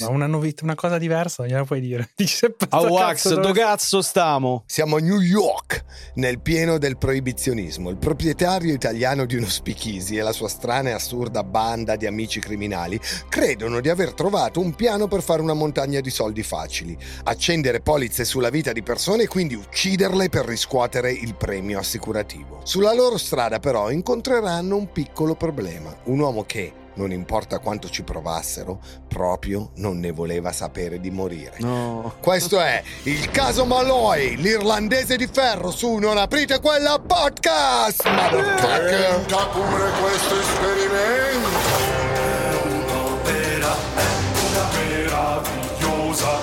[0.00, 2.10] Ma una, novità, una cosa diversa, gliela puoi dire.
[2.24, 4.64] Sempre A Wax, cazzo, dove cazzo stiamo?
[4.66, 7.90] Siamo a New York, nel pieno del proibizionismo.
[7.90, 12.40] Il proprietario italiano di uno speakeasy e la sua strana e assurda banda di amici
[12.40, 17.80] criminali credono di aver trovato un piano per fare una montagna di soldi facili, accendere
[17.80, 22.60] polizze sulla vita di persone e quindi ucciderle per riscuotere il premio assicurativo.
[22.64, 28.02] Sulla loro strada però incontreranno un piccolo problema, un uomo che, non importa quanto ci
[28.02, 31.56] provassero, proprio non ne voleva sapere di morire.
[31.58, 32.14] No.
[32.20, 38.06] Questo è il caso Malloy, l'irlandese di ferro su Non aprite quella podcast!
[38.08, 39.14] Motherfucker!
[39.14, 41.48] Tenta pure questo esperimento.
[42.64, 43.74] Un'opera
[44.72, 46.38] meravigliosa.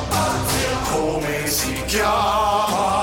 [0.91, 2.96] Come si chiama?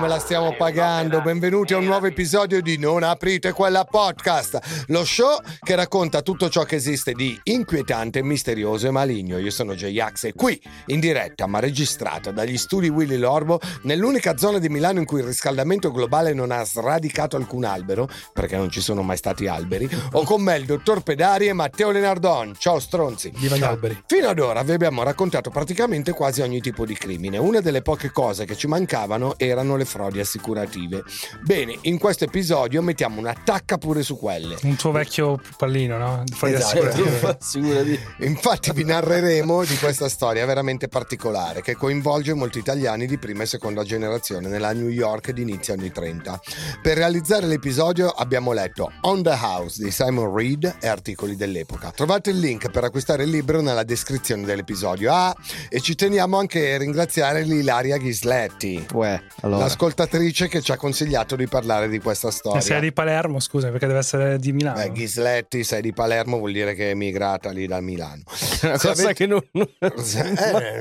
[0.00, 1.20] Come la stiamo pagando?
[1.20, 6.48] Benvenuti a un nuovo episodio di Non aprite quella podcast, lo show che racconta tutto
[6.48, 9.36] ciò che esiste di inquietante, misterioso e maligno.
[9.36, 14.58] Io sono J-Ax e qui, in diretta ma registrata dagli studi Willy Lorbo, nell'unica zona
[14.58, 18.80] di Milano in cui il riscaldamento globale non ha sradicato alcun albero, perché non ci
[18.80, 22.54] sono mai stati alberi, ho con me il dottor Pedari e Matteo Lenardon.
[22.56, 23.32] Ciao stronzi!
[23.36, 24.02] Viva gli alberi.
[24.06, 27.36] Fino ad ora vi abbiamo raccontato praticamente quasi ogni tipo di crimine.
[27.36, 31.02] Una delle poche cose che ci mancavano erano le frodi assicurative.
[31.42, 34.56] Bene, in questo episodio mettiamo una tacca pure su quelle.
[34.62, 36.22] Un tuo vecchio pallino, no?
[36.32, 36.78] Fuori Esatto.
[36.86, 37.36] assicurativo.
[37.40, 38.00] Sicurati.
[38.24, 43.46] Infatti vi narreremo di questa storia veramente particolare che coinvolge molti italiani di prima e
[43.46, 46.40] seconda generazione nella New York di inizio anni 30.
[46.80, 51.90] Per realizzare l'episodio abbiamo letto On the House di Simon Reed e articoli dell'epoca.
[51.90, 55.12] Trovate il link per acquistare il libro nella descrizione dell'episodio.
[55.12, 55.34] Ah,
[55.68, 58.86] e ci teniamo anche a ringraziare l'Ilaria Ghisletti.
[58.92, 59.64] Uè, allora.
[59.84, 62.60] L'ascoltatrice che ci ha consigliato di parlare di questa storia.
[62.60, 64.76] Sei di Palermo, scusa, perché deve essere di Milano.
[64.76, 68.20] Beh, Ghisletti, sei di Palermo, vuol dire che è emigrata lì da Milano.
[68.62, 69.40] una cosa avete- che non...
[69.52, 69.92] Eh,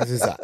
[0.06, 0.36] si sa.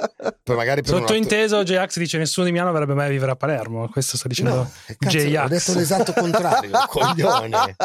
[0.41, 3.35] Poi magari per un altro- Sottointeso, J-Ax dice nessuno di Milano avrebbe mai vivere a
[3.35, 3.89] Palermo.
[3.89, 5.47] Questo sta dicendo No, cazzo, ho J-Ax.
[5.49, 7.75] detto l'esatto contrario, coglione.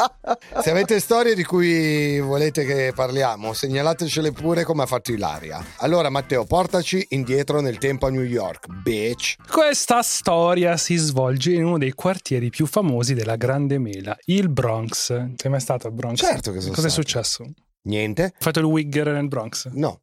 [0.63, 5.65] Se avete storie di cui volete che parliamo, segnalatecele pure come ha fatto Ilaria.
[5.79, 9.35] Allora, Matteo, portaci indietro nel tempo a New York, bitch.
[9.51, 15.07] Questa storia si svolge in uno dei quartieri più famosi della Grande Mela, il Bronx.
[15.37, 16.19] Sei mai stato al Bronx?
[16.19, 17.07] Certo che sono Cosa è stato.
[17.09, 17.43] successo?
[17.43, 18.33] Hai Niente?
[18.39, 19.69] fatto il Wigger nel Bronx?
[19.73, 20.03] No,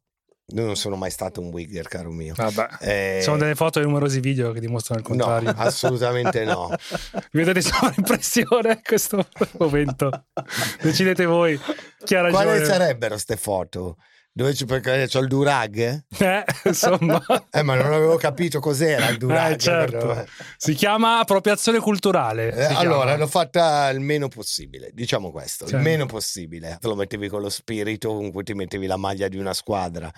[0.54, 2.34] io non sono mai stato un wigger, caro mio.
[2.80, 5.54] Eh, sono delle foto e numerosi video che dimostrano il No, contrario.
[5.62, 6.68] assolutamente no.
[7.32, 9.26] Mi vedete solo impressione in questo
[9.58, 10.10] momento.
[10.82, 11.58] Decidete voi
[12.04, 12.44] chi ha ragione.
[12.44, 13.96] Quali sarebbero ste foto?
[14.32, 16.04] Dove c'è, perché c'ho il durag?
[16.18, 17.20] Eh, insomma.
[17.50, 19.54] Eh, ma non avevo capito cos'era il durag.
[19.54, 20.26] Eh, certo.
[20.56, 22.52] Si chiama appropriazione culturale.
[22.54, 23.16] Eh, allora, chiama.
[23.16, 26.78] l'ho fatta il meno possibile, diciamo questo, Cioè- il meno possibile.
[26.80, 30.08] Te lo mettevi con lo spirito con cui ti mettevi la maglia di una squadra,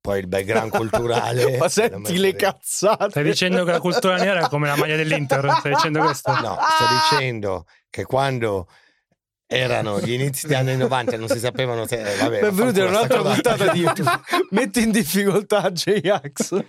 [0.00, 1.56] poi il background culturale.
[1.58, 3.10] Ma senti le cazzate.
[3.10, 5.54] Stai dicendo che la cultura nera è come la maglia dell'Inter?
[5.58, 6.30] Stai dicendo questo?
[6.32, 8.68] No, sto dicendo che quando
[9.48, 12.02] erano gli inizi degli anni 90 e non si sapevano se...
[12.18, 13.86] Vabbè, Benvenuti a un'altra puntata di
[14.50, 16.64] Metti in difficoltà J-Ax.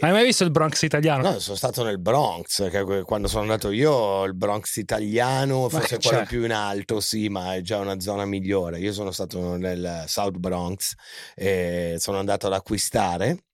[0.00, 1.22] Hai mai visto il Bronx italiano?
[1.22, 2.68] No, sono stato nel Bronx,
[3.04, 6.26] quando sono andato io, il Bronx italiano, forse quello cioè.
[6.26, 8.80] più in alto, sì, ma è già una zona migliore.
[8.80, 10.94] Io sono stato nel South Bronx
[11.34, 13.44] e sono andato ad acquistare,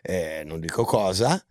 [0.00, 1.42] eh, non dico cosa,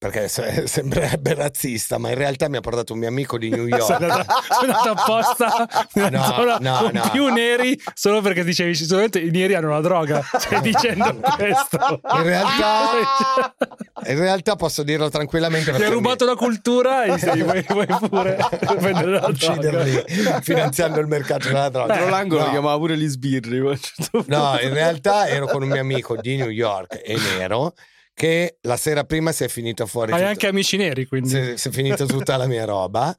[0.00, 3.66] perché se- sembrerebbe razzista, ma in realtà mi ha portato un mio amico di New
[3.68, 3.90] York.
[4.00, 7.08] andato, sei andato apposta nella No, zona no, con no.
[7.12, 10.22] più neri solo perché dicevi sicuramente i neri hanno la droga.
[10.38, 12.00] Stai dicendo questo.
[12.14, 13.54] In realtà,
[14.06, 15.70] in realtà posso dirlo tranquillamente.
[15.70, 18.38] Ti mi- rubato la cultura e sei, vuoi, vuoi pure
[18.78, 19.28] prendere la droga.
[19.28, 20.04] ucciderli
[20.40, 21.94] finanziando il mercato della droga.
[21.94, 22.50] Tra l'angolo No.
[22.50, 23.78] chiamava pure gli sbirri.
[23.78, 24.24] certo.
[24.28, 27.74] No, in realtà ero con un mio amico di New York e nero
[28.20, 31.30] che la sera prima si è finito fuori Hai tutta- anche amici neri, quindi.
[31.30, 33.16] si, si è finita tutta la mia roba.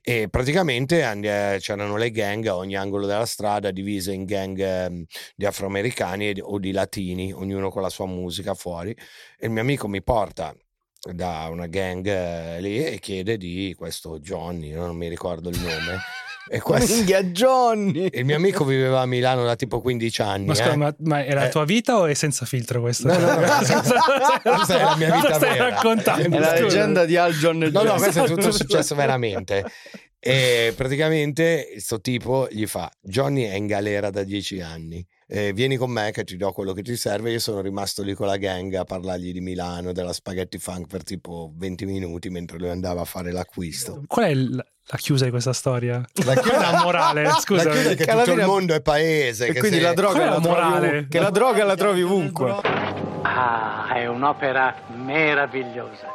[0.00, 4.56] E praticamente and- eh, c'erano le gang a ogni angolo della strada divise in gang
[4.60, 5.04] ehm,
[5.34, 8.90] di afroamericani e o di latini, ognuno con la sua musica fuori.
[8.90, 10.54] E il mio amico mi porta
[11.12, 15.98] da una gang eh, lì e chiede di questo Johnny, non mi ricordo il nome,
[16.48, 18.08] E questo- Minchia Johnny.
[18.12, 20.46] il mio amico viveva a Milano da tipo 15 anni.
[20.46, 20.76] Ma, scusa, eh.
[20.76, 21.50] ma, ma è la Eh.
[21.50, 23.08] tua vita o è senza filtro questo?
[23.08, 23.40] No, no, no.
[23.40, 25.68] Questa è la mia vita Cosa stai vera.
[25.70, 26.36] raccontando?
[26.36, 29.64] È la leggenda di Al John e No, no, questo è tutto successo veramente.
[30.18, 35.04] E praticamente questo tipo gli fa: Johnny è in galera da dieci anni.
[35.26, 37.30] eh, vieni con me che ti do quello che ti serve.
[37.32, 41.02] Io sono rimasto lì con la gang a parlargli di Milano, della spaghetti funk per
[41.02, 44.02] tipo 20 minuti mentre lui andava a fare l'acquisto.
[44.06, 46.04] Qual è il- la chiusa di questa storia?
[46.24, 47.30] La Qual è la morale?
[47.40, 47.64] Scusa.
[47.64, 49.46] la chiusa è che Che tutto il mondo è paese.
[49.46, 51.06] E che quindi se- la droga è la morale?
[51.08, 52.60] Che la droga la trovi ovunque.
[53.22, 56.12] Ah, è un'opera meravigliosa.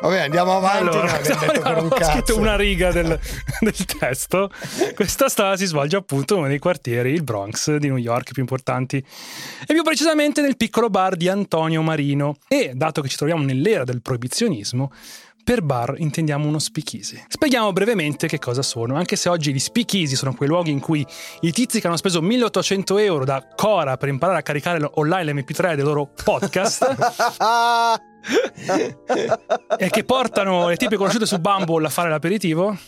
[0.00, 0.96] Vabbè, andiamo avanti.
[0.96, 3.18] Allora, un ho scritto una riga del,
[3.60, 4.50] del testo.
[4.94, 8.40] Questa storia si svolge appunto in uno dei quartieri, il Bronx di New York più
[8.40, 12.36] importanti, e più precisamente nel piccolo bar di Antonio Marino.
[12.48, 14.90] E dato che ci troviamo nell'era del proibizionismo,
[15.50, 17.24] per bar intendiamo uno speakeasy.
[17.26, 21.04] Spieghiamo brevemente che cosa sono, anche se oggi gli speakeasy sono quei luoghi in cui
[21.40, 25.74] i tizi che hanno speso 1800 euro da Cora per imparare a caricare online l'MP3
[25.74, 26.86] dei loro podcast
[29.76, 32.78] e che portano le tipe conosciute su Bumble a fare l'aperitivo,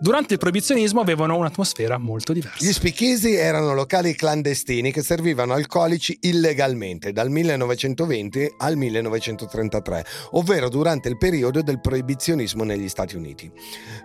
[0.00, 2.72] durante il proibizionismo avevano un'atmosfera molto Gli diversa.
[2.72, 11.16] speakeasy erano locali clandestini che servivano alcolici illegalmente dal 1920 al 1933, ovvero durante il
[11.16, 13.50] periodo del proibizionismo negli Stati Uniti.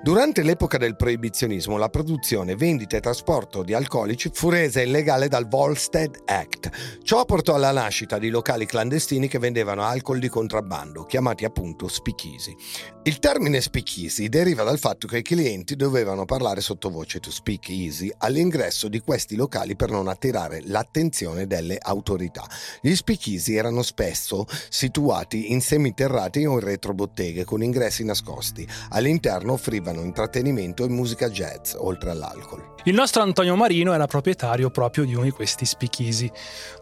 [0.01, 5.47] Durante l'epoca del proibizionismo la produzione, vendita e trasporto di alcolici fu resa illegale dal
[5.47, 6.99] Volstead Act.
[7.03, 12.55] Ciò portò alla nascita di locali clandestini che vendevano alcol di contrabbando, chiamati appunto speakeasy.
[13.05, 18.09] Il termine speakeasy deriva dal fatto che i clienti dovevano parlare sottovoce to speak easy
[18.19, 22.47] all'ingresso di questi locali per non attirare l'attenzione delle autorità.
[22.79, 28.65] Gli speakeasy erano spesso situati in semiterrati o in retrobotteghe con ingressi nascosti.
[28.91, 32.75] All'interno offrivano intrattenimento e musica jazz, oltre all'alcol.
[32.85, 36.31] Il nostro Antonio Marino era proprietario proprio di uno di questi speakeasy.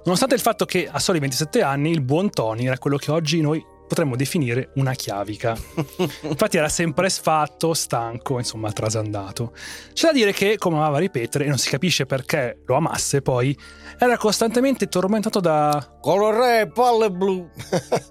[0.04, 3.42] Nonostante il fatto che a soli 27 anni il buon Tony era quello che oggi
[3.42, 5.54] noi potremmo definire una chiavica.
[6.24, 9.52] Infatti era sempre sfatto, stanco, insomma trasandato.
[9.92, 13.58] C'è da dire che, come amava ripetere, e non si capisce perché lo amasse poi,
[13.98, 15.98] era costantemente tormentato da...
[16.02, 17.48] Colore palle blu.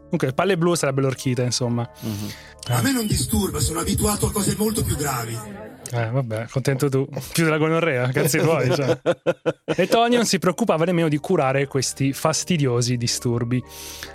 [0.02, 1.88] Comunque, palle blu sarebbe l'orchita, insomma.
[2.68, 5.36] A me non disturba, sono abituato a cose molto più gravi.
[5.92, 7.08] Eh, vabbè, contento tu.
[7.32, 8.72] Più della gonorrea, cazzi tuoi.
[8.72, 8.98] Cioè.
[9.80, 13.62] E Tony non si preoccupava nemmeno di curare questi fastidiosi disturbi.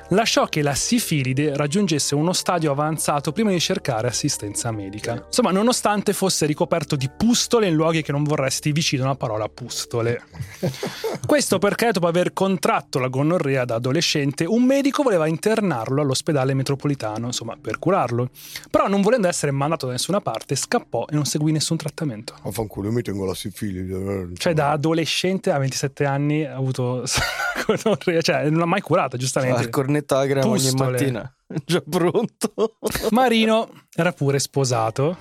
[0.10, 5.24] Lasciò che la sifilide raggiungesse uno stadio avanzato prima di cercare assistenza medica.
[5.26, 10.22] Insomma, nonostante fosse ricoperto di pustole in luoghi che non vorresti vicino alla parola pustole.
[11.26, 17.28] Questo perché, dopo aver contratto la gonorrea da adolescente, un medico voleva internarlo all'ospedale metropolitano,
[17.28, 18.30] insomma, per curarlo.
[18.70, 22.36] Però, non volendo essere mandato da nessuna parte, scappò e non seguì nessun trattamento.
[22.44, 24.30] Vaffanculo, mi tengo la sifilide.
[24.36, 27.04] Cioè, da adolescente a 27 anni ha avuto
[28.22, 29.70] cioè, non l'ha mai curata, La giustamente.
[29.70, 31.34] cornetta alla crema ogni mattina.
[31.66, 32.78] Già pronto.
[33.12, 35.18] Marino era pure sposato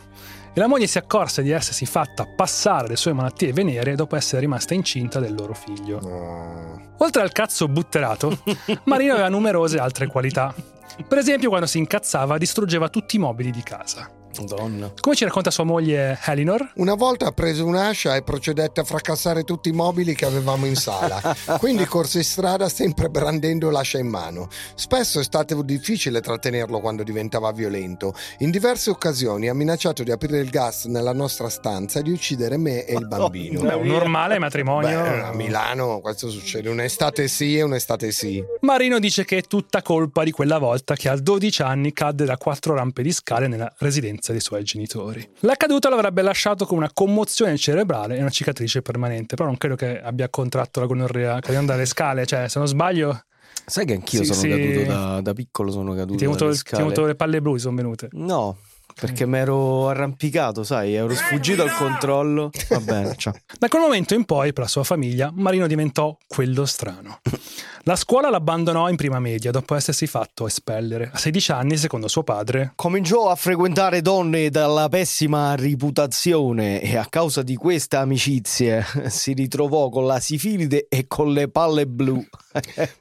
[0.55, 4.41] e la moglie si accorse di essersi fatta passare le sue malattie venere dopo essere
[4.41, 5.99] rimasta incinta del loro figlio.
[6.99, 8.39] Oltre al cazzo butterato,
[8.85, 10.55] Marino aveva numerose altre qualità.
[11.09, 14.14] Per esempio, quando si incazzava, distruggeva tutti i mobili di casa.
[14.43, 14.93] Madonna.
[15.01, 19.45] Come ci racconta sua moglie Elinor, Una volta ha preso un'ascia e procedette a fracassare
[19.45, 21.21] tutti i mobili che avevamo in sala.
[21.59, 24.49] Quindi corse in strada sempre brandendo l'ascia in mano.
[24.75, 28.15] Spesso è stato difficile trattenerlo quando diventava violento.
[28.39, 32.57] In diverse occasioni ha minacciato di aprire il gas nella nostra stanza e di uccidere
[32.57, 33.61] me e il bambino.
[33.61, 35.03] beh, un normale matrimonio.
[35.03, 38.43] Beh, a Milano questo succede un'estate sì e un'estate sì.
[38.61, 42.37] Marino dice che è tutta colpa di quella volta che a 12 anni cadde da
[42.37, 45.27] quattro rampe di scale nella residenza dei suoi genitori.
[45.41, 50.01] L'accaduto l'avrebbe lasciato con una commozione cerebrale e una cicatrice permanente, però non credo che
[50.01, 53.25] abbia contratto la gonorrea cadendo dalle scale, cioè se non sbaglio
[53.67, 54.49] Sai che anch'io Sì, sono sì.
[54.49, 57.07] caduto da, da piccolo, sono caduto ti venuto scale.
[57.07, 58.09] le palle blu, sono venute.
[58.13, 58.59] No,
[58.99, 62.51] perché mi ero arrampicato, sai, ero sfuggito al controllo.
[62.69, 63.33] Va bene, ciao.
[63.59, 67.21] Da quel momento in poi, per la sua famiglia, Marino diventò quello strano.
[67.85, 71.11] La scuola l'abbandonò in prima media dopo essersi fatto espellere.
[71.13, 77.07] A 16 anni, secondo suo padre, Cominciò a frequentare donne dalla pessima reputazione e a
[77.07, 82.25] causa di queste amicizie si ritrovò con la sifilide e con le palle blu.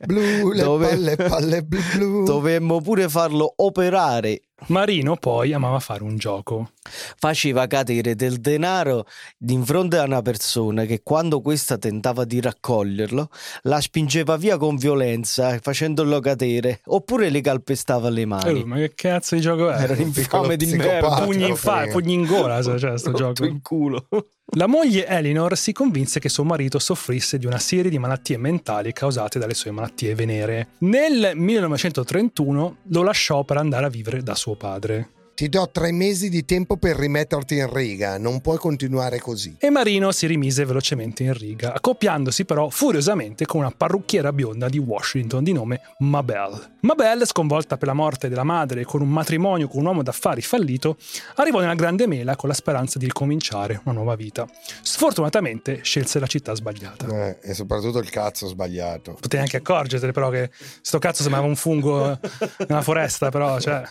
[0.05, 2.23] Blu, le Dove- palle, palle blu blu.
[2.25, 6.71] Dovemmo pure farlo operare Marino poi amava fare un gioco.
[7.17, 9.05] Faceva cadere del denaro
[9.37, 13.29] di fronte a una persona che quando questa tentava di raccoglierlo
[13.63, 18.61] la spingeva via con violenza facendolo cadere oppure le calpestava le mani.
[18.61, 19.75] Eh, ma che cazzo di gioco è?
[19.83, 21.23] Era un infame di merda.
[21.23, 23.45] Pugni in, fa- pugni in gola, cioè, sto gioco.
[23.45, 24.07] in culo.
[24.55, 28.93] La moglie Elinor si convinse che suo marito soffrisse di una serie di malattie mentali
[28.93, 30.67] causate dalle sue malattie venere.
[30.79, 35.12] Nel 1931 lo lasciò per andare a vivere da suo padre.
[35.35, 39.55] Ti do tre mesi di tempo per rimetterti in riga, non puoi continuare così.
[39.59, 44.77] E Marino si rimise velocemente in riga, accoppiandosi però furiosamente con una parrucchiera bionda di
[44.77, 46.75] Washington di nome Mabel.
[46.81, 50.41] Mabel, sconvolta per la morte della madre e con un matrimonio con un uomo d'affari
[50.41, 50.97] fallito,
[51.37, 54.47] arrivò nella Grande Mela con la speranza di ricominciare una nuova vita.
[54.83, 57.07] Sfortunatamente scelse la città sbagliata.
[57.07, 59.17] Eh, e soprattutto il cazzo sbagliato.
[59.19, 62.19] Potevi anche accorgertene però che sto cazzo sembrava un fungo
[62.67, 63.81] nella foresta, però cioè...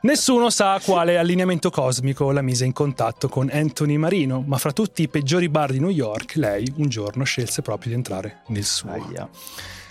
[0.00, 5.02] Nessuno sa quale allineamento cosmico la mise in contatto con Anthony Marino, ma fra tutti
[5.02, 8.92] i peggiori bar di New York, lei un giorno scelse proprio di entrare nel suo.
[8.92, 9.28] Aia.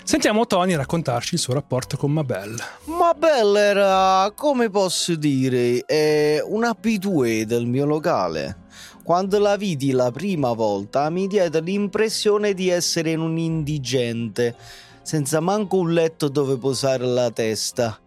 [0.05, 2.55] Sentiamo Tony raccontarci il suo rapporto con Mabel.
[2.85, 5.83] Ma Bella era, come posso dire,
[6.45, 8.59] un abitué del mio locale.
[9.03, 14.55] Quando la vidi la prima volta mi diede l'impressione di essere un indigente,
[15.01, 17.99] senza manco un letto dove posare la testa.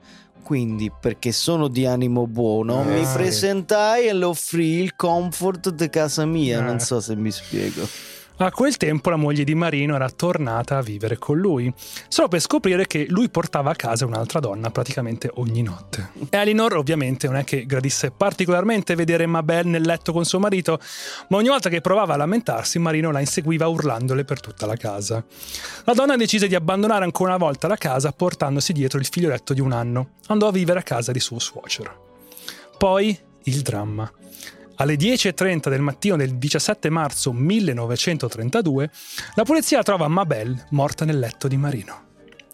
[0.43, 3.13] Quindi, perché sono di animo buono, Ah, mi sì.
[3.13, 6.59] presentai e le offrì il comfort di casa mia.
[6.61, 6.63] Ah.
[6.63, 7.87] Non so se mi spiego.
[8.43, 11.71] A quel tempo la moglie di Marino era tornata a vivere con lui,
[12.09, 16.13] solo per scoprire che lui portava a casa un'altra donna praticamente ogni notte.
[16.31, 20.81] Elinor ovviamente non è che gradisse particolarmente vedere Mabel nel letto con suo marito,
[21.29, 25.23] ma ogni volta che provava a lamentarsi Marino la inseguiva urlandole per tutta la casa.
[25.85, 29.61] La donna decise di abbandonare ancora una volta la casa portandosi dietro il figlioletto di
[29.61, 30.13] un anno.
[30.29, 32.23] Andò a vivere a casa di suo suocero.
[32.79, 34.11] Poi il dramma.
[34.81, 38.91] Alle 10.30 del mattino del 17 marzo 1932,
[39.35, 42.05] la polizia trova Mabel morta nel letto di Marino.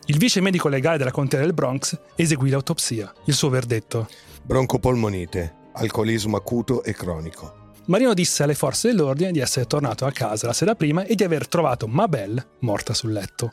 [0.07, 3.13] Il vice medico legale della contea del Bronx eseguì l'autopsia.
[3.27, 4.09] Il suo verdetto.
[4.43, 7.75] Broncopolmonite, alcolismo acuto e cronico.
[7.85, 11.23] Marino disse alle forze dell'ordine di essere tornato a casa la sera prima e di
[11.23, 13.53] aver trovato Mabel morta sul letto.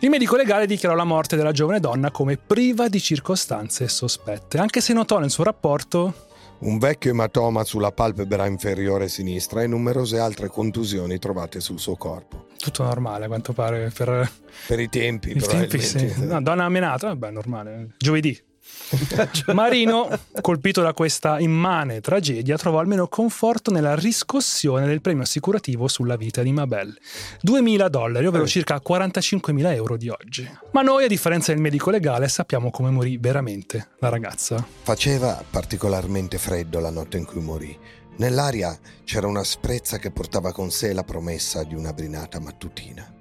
[0.00, 4.80] Il medico legale dichiarò la morte della giovane donna come priva di circostanze sospette, anche
[4.80, 6.26] se notò nel suo rapporto
[6.60, 12.46] Un vecchio ematoma sulla palpebra inferiore sinistra e numerose altre contusioni trovate sul suo corpo.
[12.56, 14.28] tutto normale a quanto pare per
[14.66, 15.80] Per i tempi, i tempi.
[15.80, 16.12] Sì.
[16.26, 17.94] No, donna ammenata, vabbè, normale.
[17.96, 18.36] Giovedì.
[19.52, 20.08] Marino,
[20.40, 26.42] colpito da questa immane tragedia, trovò almeno conforto nella riscossione del premio assicurativo sulla vita
[26.42, 26.96] di Mabel.
[27.44, 28.48] 2.000 dollari, ovvero Eh.
[28.48, 30.48] circa 45.000 euro di oggi.
[30.72, 34.66] Ma noi, a differenza del medico legale, sappiamo come morì veramente la ragazza.
[34.82, 37.76] Faceva particolarmente freddo la notte in cui morì.
[38.16, 43.12] Nell'aria c'era una sprezza che portava con sé la promessa di una brinata mattutina.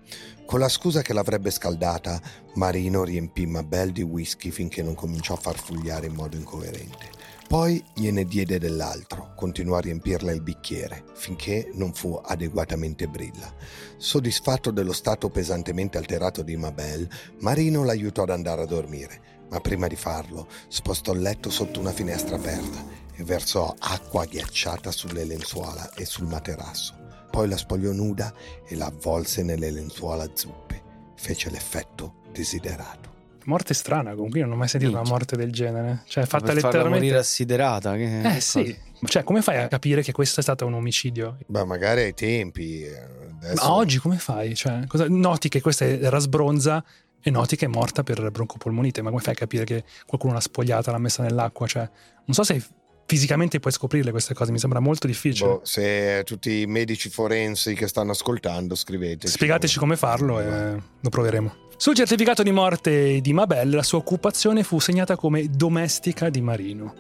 [0.48, 2.22] Con la scusa che l'avrebbe scaldata,
[2.54, 7.10] Marino riempì Mabel di whisky finché non cominciò a farfugliare in modo incoerente.
[7.50, 13.54] Poi gliene diede dell'altro, continuò a riempirle il bicchiere, finché non fu adeguatamente brilla.
[13.98, 17.10] Soddisfatto dello stato pesantemente alterato di Mabel,
[17.42, 21.92] Marino l'aiutò ad andare a dormire, ma prima di farlo spostò il letto sotto una
[21.92, 26.97] finestra aperta e versò acqua ghiacciata sulle lenzuola e sul materasso.
[27.30, 28.34] Poi la spogliò nuda
[28.68, 30.82] e la avvolse nelle lenzuola zuppe.
[31.16, 33.16] Fece l'effetto desiderato.
[33.46, 35.18] Morte strana, comunque io non ho mai sentito una Minchia.
[35.18, 36.02] morte del genere.
[36.06, 36.98] Cioè, Per fatta farla letteralmente...
[37.00, 37.96] morire assiderata.
[37.96, 41.38] Che Eh sì, cioè come fai a capire che questo è stato un omicidio?
[41.46, 42.84] Beh, magari ai tempi.
[42.84, 42.98] eh,
[43.42, 43.64] Adesso...
[43.66, 44.54] Ma oggi come fai?
[44.54, 46.84] Cioè, cosa- noti che questa era sbronza
[47.22, 50.42] e noti che è morta per broncopolmonite, ma come fai a capire che qualcuno l'ha
[50.42, 51.68] spogliata, l'ha messa nell'acqua?
[51.68, 51.90] Cioè,
[52.26, 52.62] non so se
[53.08, 55.50] fisicamente puoi scoprirle queste cose, mi sembra molto difficile.
[55.50, 59.32] Boh, se tutti i medici forensi che stanno ascoltando, scriveteci.
[59.34, 61.66] Spiegateci come farlo e lo proveremo.
[61.80, 66.96] Sul certificato di morte di Mabel, la sua occupazione fu segnata come domestica di Marino.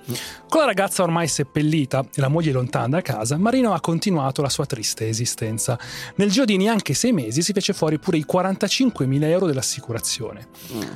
[0.48, 4.50] Con la ragazza ormai seppellita e la moglie lontana da casa, Marino ha continuato la
[4.50, 5.80] sua triste esistenza.
[6.18, 10.48] Nel giro di neanche sei mesi si fece fuori pure i 45.000 euro dell'assicurazione.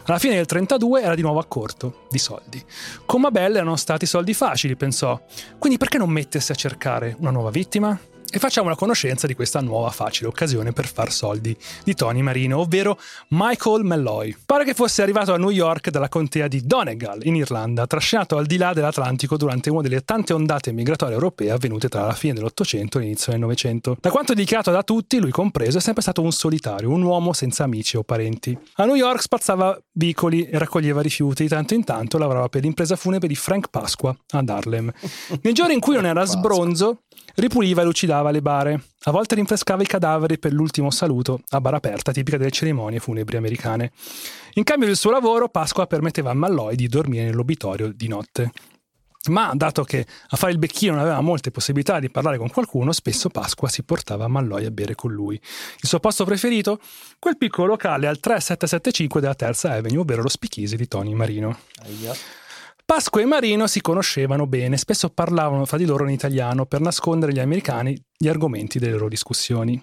[0.03, 2.63] Alla fine del 32 era di nuovo a corto di soldi.
[3.07, 5.19] Con Mabel erano stati soldi facili, pensò.
[5.57, 7.99] Quindi perché non mettersi a cercare una nuova vittima?
[8.31, 12.59] E facciamo la conoscenza di questa nuova facile occasione per far soldi di Tony Marino,
[12.59, 12.97] ovvero
[13.29, 14.35] Michael Malloy.
[14.45, 18.45] Pare che fosse arrivato a New York dalla contea di Donegal, in Irlanda, trascinato al
[18.45, 22.97] di là dell'Atlantico durante una delle tante ondate migratorie europee avvenute tra la fine dell'Ottocento
[22.97, 23.97] e l'inizio del Novecento.
[23.99, 27.65] Da quanto dichiarato da tutti, lui compreso, è sempre stato un solitario, un uomo senza
[27.65, 28.57] amici o parenti.
[28.75, 32.95] A New York spazzava vicoli e raccoglieva rifiuti, di tanto in tanto lavorava per l'impresa
[32.95, 34.89] funebre di Frank Pasqua ad Harlem.
[35.41, 37.01] Nei giorni in cui non era sbronzo,
[37.35, 38.83] ripuliva e lucidava le bare.
[39.03, 43.37] A volte rinfrescava i cadaveri per l'ultimo saluto a bara aperta, tipica delle cerimonie funebri
[43.37, 43.91] americane.
[44.53, 48.51] In cambio del suo lavoro, Pasqua permetteva a Malloy di dormire nell'obitorio di notte.
[49.29, 52.91] Ma dato che a fare il becchino non aveva molte possibilità di parlare con qualcuno,
[52.91, 55.35] spesso Pasqua si portava Malloy a bere con lui.
[55.35, 56.79] Il suo posto preferito?
[57.19, 61.59] Quel piccolo locale al 3775 della Terza Avenue, ovvero lo Spichisi di Tony Marino.
[62.93, 67.31] Pasqua e Marino si conoscevano bene, spesso parlavano fra di loro in italiano per nascondere
[67.31, 69.81] agli americani gli argomenti delle loro discussioni.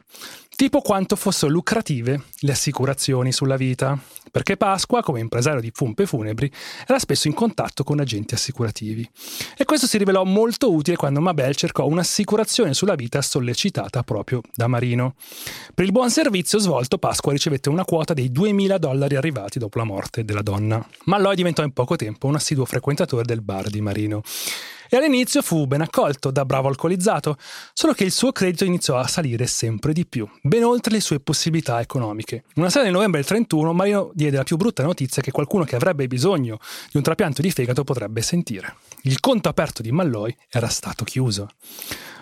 [0.58, 3.96] Tipo quanto fossero lucrative le assicurazioni sulla vita,
[4.32, 6.50] perché Pasqua, come impresario di pompe funebri,
[6.84, 9.08] era spesso in contatto con agenti assicurativi.
[9.56, 14.66] E questo si rivelò molto utile quando Mabel cercò un'assicurazione sulla vita sollecitata proprio da
[14.66, 15.14] Marino.
[15.72, 19.84] Per il buon servizio svolto, Pasqua ricevette una quota dei 2000 dollari arrivati dopo la
[19.84, 20.84] morte della donna.
[21.04, 24.22] Malloy diventò in poco tempo un assiduo frequentatore del bar di Marino
[24.88, 27.37] e all'inizio fu ben accolto da bravo alcolizzato,
[27.73, 31.21] solo che il suo credito iniziò a salire sempre di più, ben oltre le sue
[31.21, 32.45] possibilità economiche.
[32.54, 35.76] Una sera di novembre del 31 Marino diede la più brutta notizia che qualcuno che
[35.76, 36.59] avrebbe bisogno
[36.90, 38.76] di un trapianto di fegato potrebbe sentire.
[39.02, 41.49] Il conto aperto di Malloy era stato chiuso.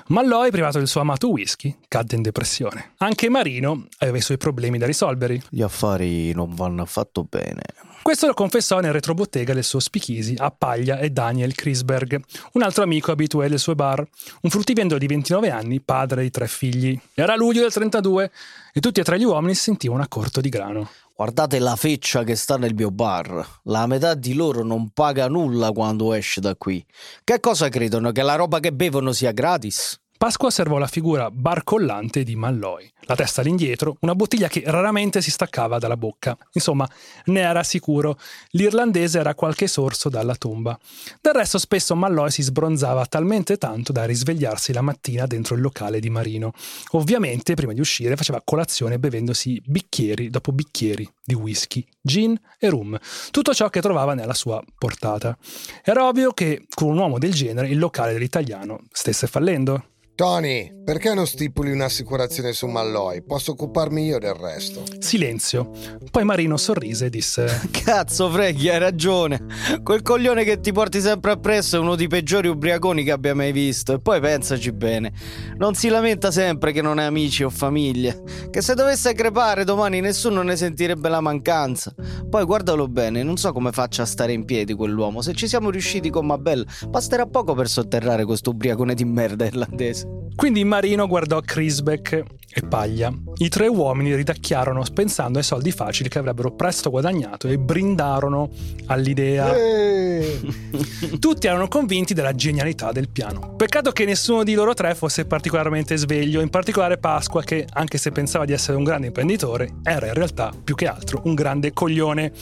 [0.08, 2.92] Malloy, privato del suo amato whisky, cadde in depressione.
[2.98, 5.42] Anche Marino aveva i suoi problemi da risolvere.
[5.48, 7.62] Gli affari non vanno affatto bene.
[8.06, 12.22] Questo lo confessò nel retrobottega del suo speakeasy a Paglia e Daniel Krisberg,
[12.52, 14.06] un altro amico abitué del suo bar,
[14.42, 16.96] un fruttivendolo di 29 anni, padre di tre figli.
[17.14, 18.30] Era luglio del 32
[18.72, 20.88] e tutti e tre gli uomini sentivano a corto di grano.
[21.16, 23.44] Guardate la feccia che sta nel mio bar.
[23.64, 26.86] La metà di loro non paga nulla quando esce da qui.
[27.24, 28.12] Che cosa credono?
[28.12, 30.00] Che la roba che bevono sia gratis?
[30.18, 35.30] Pasqua osservò la figura barcollante di Malloy, la testa all'indietro, una bottiglia che raramente si
[35.30, 36.36] staccava dalla bocca.
[36.52, 36.88] Insomma,
[37.26, 38.18] ne era sicuro,
[38.52, 40.78] l'irlandese era qualche sorso dalla tomba.
[41.20, 46.00] Del resto spesso Malloy si sbronzava talmente tanto da risvegliarsi la mattina dentro il locale
[46.00, 46.52] di Marino.
[46.92, 52.98] Ovviamente, prima di uscire, faceva colazione bevendosi bicchieri dopo bicchieri di whisky, gin e rum,
[53.30, 55.36] tutto ciò che trovava nella sua portata.
[55.84, 59.88] Era ovvio che con un uomo del genere il locale dell'italiano stesse fallendo.
[60.16, 63.22] Tony, perché non stipuli un'assicurazione su Malloy?
[63.22, 64.82] Posso occuparmi io del resto.
[64.98, 65.70] Silenzio.
[66.10, 69.44] Poi Marino sorrise e disse: Cazzo, Freghi, hai ragione.
[69.82, 73.52] Quel coglione che ti porti sempre appresso è uno dei peggiori ubriaconi che abbia mai
[73.52, 73.92] visto.
[73.92, 75.12] E poi pensaci bene.
[75.58, 78.16] Non si lamenta sempre che non ha amici o famiglia.
[78.48, 81.94] Che se dovesse crepare domani nessuno ne sentirebbe la mancanza.
[82.26, 85.20] Poi guardalo bene, non so come faccia a stare in piedi quell'uomo.
[85.20, 90.04] Se ci siamo riusciti con Mabel, basterà poco per sotterrare questo ubriacone di merda irlandese.
[90.36, 92.22] Quindi Marino guardò Crisbeck
[92.56, 93.12] e Paglia.
[93.36, 98.50] I tre uomini ridacchiarono pensando ai soldi facili che avrebbero presto guadagnato e brindarono
[98.86, 99.52] all'idea.
[101.18, 103.54] Tutti erano convinti della genialità del piano.
[103.56, 108.10] Peccato che nessuno di loro tre fosse particolarmente sveglio, in particolare Pasqua che, anche se
[108.10, 112.32] pensava di essere un grande imprenditore, era in realtà più che altro un grande coglione.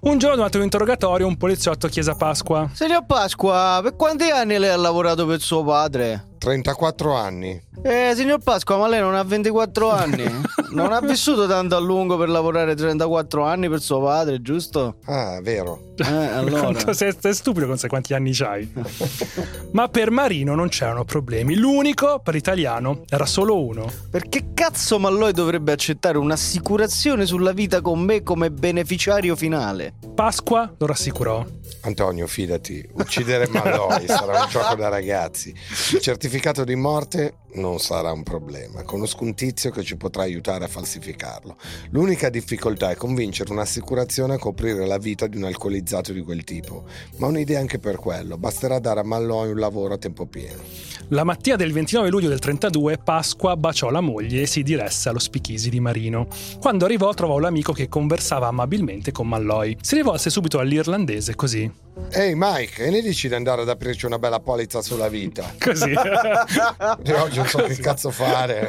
[0.00, 4.58] Un giorno durante un interrogatorio un poliziotto chiese a Pasqua Signor Pasqua, per quanti anni
[4.58, 6.32] lei ha lavorato per suo padre?
[6.44, 7.58] 34 anni.
[7.82, 10.24] Eh, signor Pasqua, ma lei non ha 24 anni?
[10.72, 14.96] Non ha vissuto tanto a lungo per lavorare 34 anni per suo padre, giusto?
[15.06, 15.92] Ah, vero.
[15.96, 16.60] Eh, allora.
[16.68, 18.70] Quanto sei, sei stupido con sai quanti anni c'hai.
[19.72, 21.56] Ma per Marino non c'erano problemi.
[21.56, 23.90] L'unico per l'italiano era solo uno.
[24.10, 29.94] Perché cazzo Malloy dovrebbe accettare un'assicurazione sulla vita con me come beneficiario finale?
[30.14, 31.42] Pasqua lo rassicurò.
[31.84, 35.54] Antonio, fidati, uccidere Malloy sarà un gioco da ragazzi.
[36.00, 38.82] Certificato di morte non sarà un problema.
[38.82, 41.56] Conosco un tizio che ci potrà aiutare a falsificarlo.
[41.90, 46.84] L'unica difficoltà è convincere un'assicurazione a coprire la vita di un alcolizzato di quel tipo.
[47.16, 48.38] Ma un'idea anche per quello.
[48.38, 50.62] Basterà dare a Malloy un lavoro a tempo pieno.
[51.08, 55.18] La mattina del 29 luglio del 32 Pasqua baciò la moglie e si diresse allo
[55.18, 56.28] Spichisi di Marino.
[56.60, 59.76] Quando arrivò trovò l'amico che conversava amabilmente con Malloy.
[59.80, 61.83] Si rivolse subito all'irlandese così.
[62.10, 65.52] Ehi Mike, e ne dici di andare ad aprirci una bella polizza sulla vita?
[65.58, 65.90] Così.
[65.90, 68.68] Io oggi non so che cazzo fare.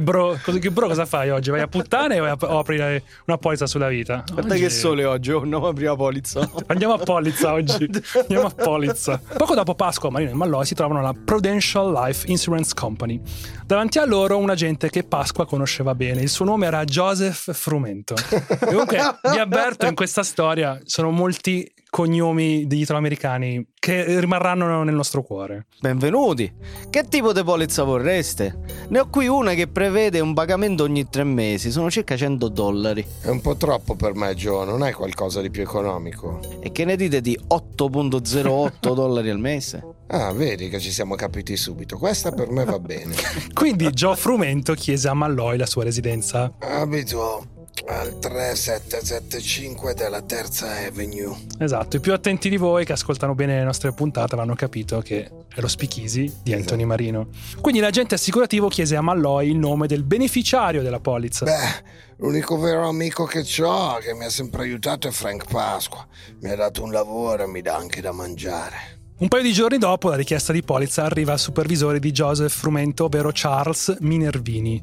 [0.00, 0.38] Bro,
[0.72, 1.50] bro, cosa fai oggi?
[1.50, 2.78] Vai a puttane o, o apri
[3.26, 4.24] una polizza sulla vita?
[4.30, 6.48] Guarda Oggi- che sole oggi, oh, no, prima polizza.
[6.66, 7.88] Andiamo a Polizza oggi.
[8.20, 9.20] Andiamo a Polizza.
[9.36, 13.20] Poco dopo Pasqua, Marino e Malloy si trovano alla Prudential Life Insurance Company.
[13.66, 16.22] Davanti a loro un agente che Pasqua conosceva bene.
[16.22, 18.14] Il suo nome era Joseph Frumento.
[18.30, 18.98] E comunque
[19.30, 25.66] vi avverto in questa storia sono molti cognomi degli italoamericani che rimarranno nel nostro cuore.
[25.78, 26.52] Benvenuti.
[26.90, 28.58] Che tipo di polizza vorreste?
[28.88, 33.06] Ne ho qui una che prevede un pagamento ogni tre mesi, sono circa 100 dollari.
[33.22, 34.66] È un po' troppo per me, Joe.
[34.66, 36.40] Non hai qualcosa di più economico?
[36.58, 39.86] E che ne dite di 8.08 dollari al mese?
[40.08, 41.96] Ah, vedi che ci siamo capiti subito.
[41.96, 43.14] Questa per me va bene.
[43.54, 46.52] Quindi Joe Frumento chiese a Malloy la sua residenza.
[46.58, 47.53] Abito
[47.86, 51.36] al 3775 della Terza Avenue.
[51.58, 55.30] Esatto, i più attenti di voi che ascoltano bene le nostre puntate avranno capito che
[55.54, 57.28] è lo speakeasy di Anthony Marino.
[57.60, 61.44] Quindi l'agente assicurativo chiese a Malloy il nome del beneficiario della polizza.
[61.44, 61.84] Beh,
[62.16, 66.06] l'unico vero amico che ho che mi ha sempre aiutato è Frank Pasqua.
[66.40, 68.93] Mi ha dato un lavoro e mi dà anche da mangiare.
[69.16, 73.04] Un paio di giorni dopo la richiesta di polizza arriva al supervisore di Joseph Frumento,
[73.04, 74.82] ovvero Charles Minervini.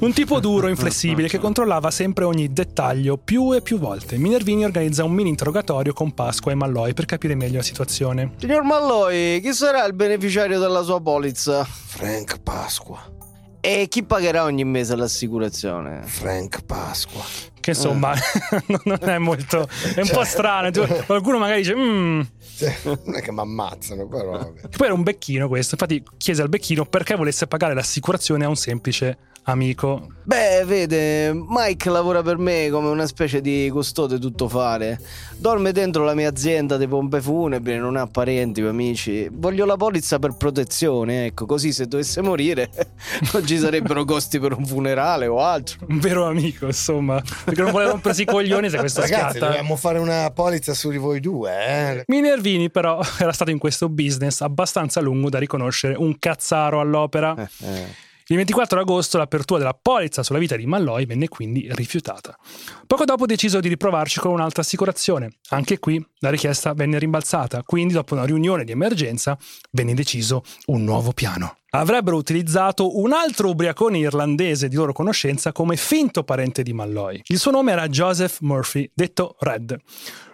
[0.00, 4.18] Un tipo duro, inflessibile, che controllava sempre ogni dettaglio più e più volte.
[4.18, 8.34] Minervini organizza un mini interrogatorio con Pasqua e Malloy per capire meglio la situazione.
[8.38, 11.64] Signor Malloy, chi sarà il beneficiario della sua polizza?
[11.64, 13.14] Frank Pasqua.
[13.60, 16.02] E chi pagherà ogni mese l'assicurazione?
[16.04, 17.24] Frank Pasqua.
[17.66, 18.14] Che insomma
[18.84, 19.66] non è molto.
[19.96, 20.70] è un po' strano.
[21.04, 21.74] Qualcuno magari dice.
[21.74, 22.20] "Mm".
[22.58, 24.68] Cioè, non è che mi ammazzano, però vabbè.
[24.68, 25.74] Poi era un becchino questo.
[25.74, 30.08] Infatti chiese al becchino perché volesse pagare l'assicurazione a un semplice amico.
[30.26, 34.98] Beh, vede, Mike lavora per me come una specie di custode tuttofare.
[35.36, 39.28] Dorme dentro la mia azienda di pompe funebri, non ha parenti o amici.
[39.30, 42.70] Voglio la polizza per protezione, ecco, così se dovesse morire
[43.32, 45.86] non ci sarebbero costi per un funerale o altro.
[45.88, 47.22] Un vero amico, insomma.
[47.44, 49.46] Perché non vuole rompersi i coglioni se questo Ragazzi, scatta.
[49.46, 52.04] dobbiamo fare una polizza su di voi due, eh?
[52.08, 57.48] Minervini, però, era stato in questo business abbastanza lungo da riconoscere un cazzaro all'opera.
[57.60, 58.04] Eh.
[58.28, 62.36] Il 24 agosto l'apertura della polizza sulla vita di Malloy venne quindi rifiutata.
[62.84, 65.36] Poco dopo deciso di riprovarci con un'altra assicurazione.
[65.50, 69.38] Anche qui la richiesta venne rimbalzata, quindi dopo una riunione di emergenza
[69.70, 71.58] venne deciso un nuovo piano.
[71.70, 77.20] Avrebbero utilizzato un altro ubriacone irlandese di loro conoscenza come finto parente di Malloy.
[77.26, 79.78] Il suo nome era Joseph Murphy, detto Red.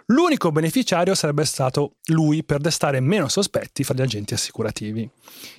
[0.07, 5.09] L'unico beneficiario sarebbe stato lui per destare meno sospetti fra gli agenti assicurativi.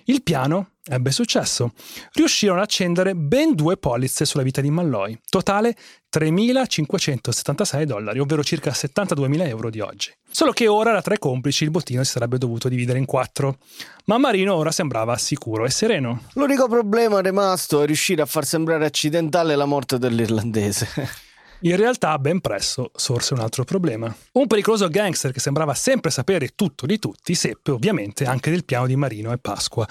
[0.04, 1.72] Il piano ebbe successo.
[2.12, 5.74] Riuscirono a accendere ben due polizze sulla vita di Malloy, totale
[6.12, 10.12] 3.576 dollari, ovvero circa 72.000 euro di oggi.
[10.30, 13.58] Solo che ora da tre complici il bottino si sarebbe dovuto dividere in quattro.
[14.06, 16.24] Ma Marino ora sembrava sicuro e sereno.
[16.34, 21.23] L'unico problema rimasto è riuscire a far sembrare accidentale la morte dell'irlandese.
[21.64, 24.14] In realtà, ben presto sorse un altro problema.
[24.32, 28.86] Un pericoloso gangster che sembrava sempre sapere tutto di tutti seppe ovviamente anche del piano
[28.86, 29.88] di Marino e Pasqua.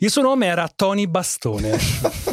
[0.00, 1.78] Il suo nome era Tony Bastone.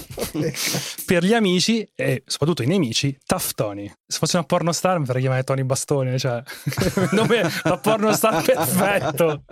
[1.05, 3.91] per gli amici e soprattutto i nemici, Tough Tony.
[4.05, 6.41] Se fosse una pornostar mi farei chiamare Tony Bastone, cioè
[7.11, 9.43] nome da pornostar perfetto.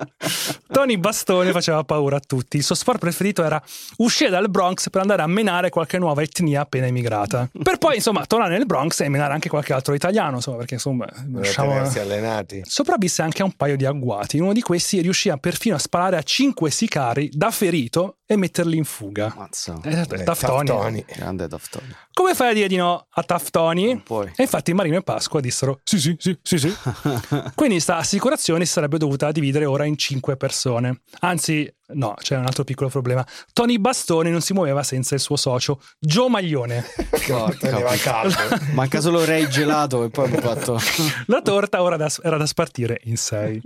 [0.72, 2.58] Tony Bastone faceva paura a tutti.
[2.58, 3.62] Il suo sport preferito era
[3.98, 7.50] uscire dal Bronx per andare a menare qualche nuova etnia appena emigrata.
[7.62, 11.08] Per poi, insomma, tornare nel Bronx e menare anche qualche altro italiano, insomma, perché insomma,
[11.34, 12.62] riusciamo- tenersi allenati.
[12.66, 14.40] Sopravvisse anche a un paio di agguati.
[14.40, 18.78] Uno di questi riuscì a perfino a sparare a cinque sicari da ferito e metterli
[18.78, 19.34] in fuga.
[19.36, 19.80] Mazza.
[19.84, 20.69] Eh, Tough Tony.
[20.74, 21.06] Tony.
[21.08, 21.96] Grande Taftoni.
[22.14, 23.88] Come fai a dire di no a Tough Tony?
[23.88, 24.32] Non puoi.
[24.36, 26.74] E infatti Marino e Pasqua dissero sì, sì, sì, sì, sì.
[27.56, 31.02] Quindi sta assicurazione si sarebbe dovuta dividere ora in cinque persone.
[31.20, 33.26] Anzi, no, c'è un altro piccolo problema.
[33.54, 36.84] Tony Bastone non si muoveva senza il suo socio, Joe Maglione.
[38.74, 40.80] Manca solo Ray gelato e poi hanno fatto.
[41.28, 43.62] La torta ora da- era da spartire in sei.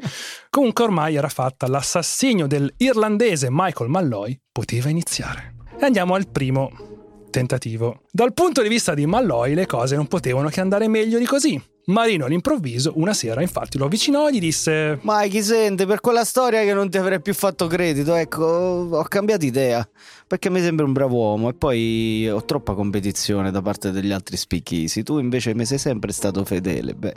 [0.49, 5.55] Comunque ormai era fatta, l'assassinio dell'irlandese Michael Malloy poteva iniziare.
[5.79, 6.92] E andiamo al primo
[7.33, 8.01] tentativo.
[8.11, 11.61] Dal punto di vista di Malloy le cose non potevano che andare meglio di così.
[11.85, 16.63] Marino all'improvviso una sera infatti lo avvicinò e gli disse Mikey, sente, per quella storia
[16.63, 19.87] che non ti avrei più fatto credito, ecco, ho cambiato idea.
[20.25, 24.37] Perché mi sembra un bravo uomo e poi ho troppa competizione da parte degli altri
[24.37, 25.03] spicchisi.
[25.03, 26.95] Tu invece mi sei sempre stato fedele.
[26.95, 27.13] Beh,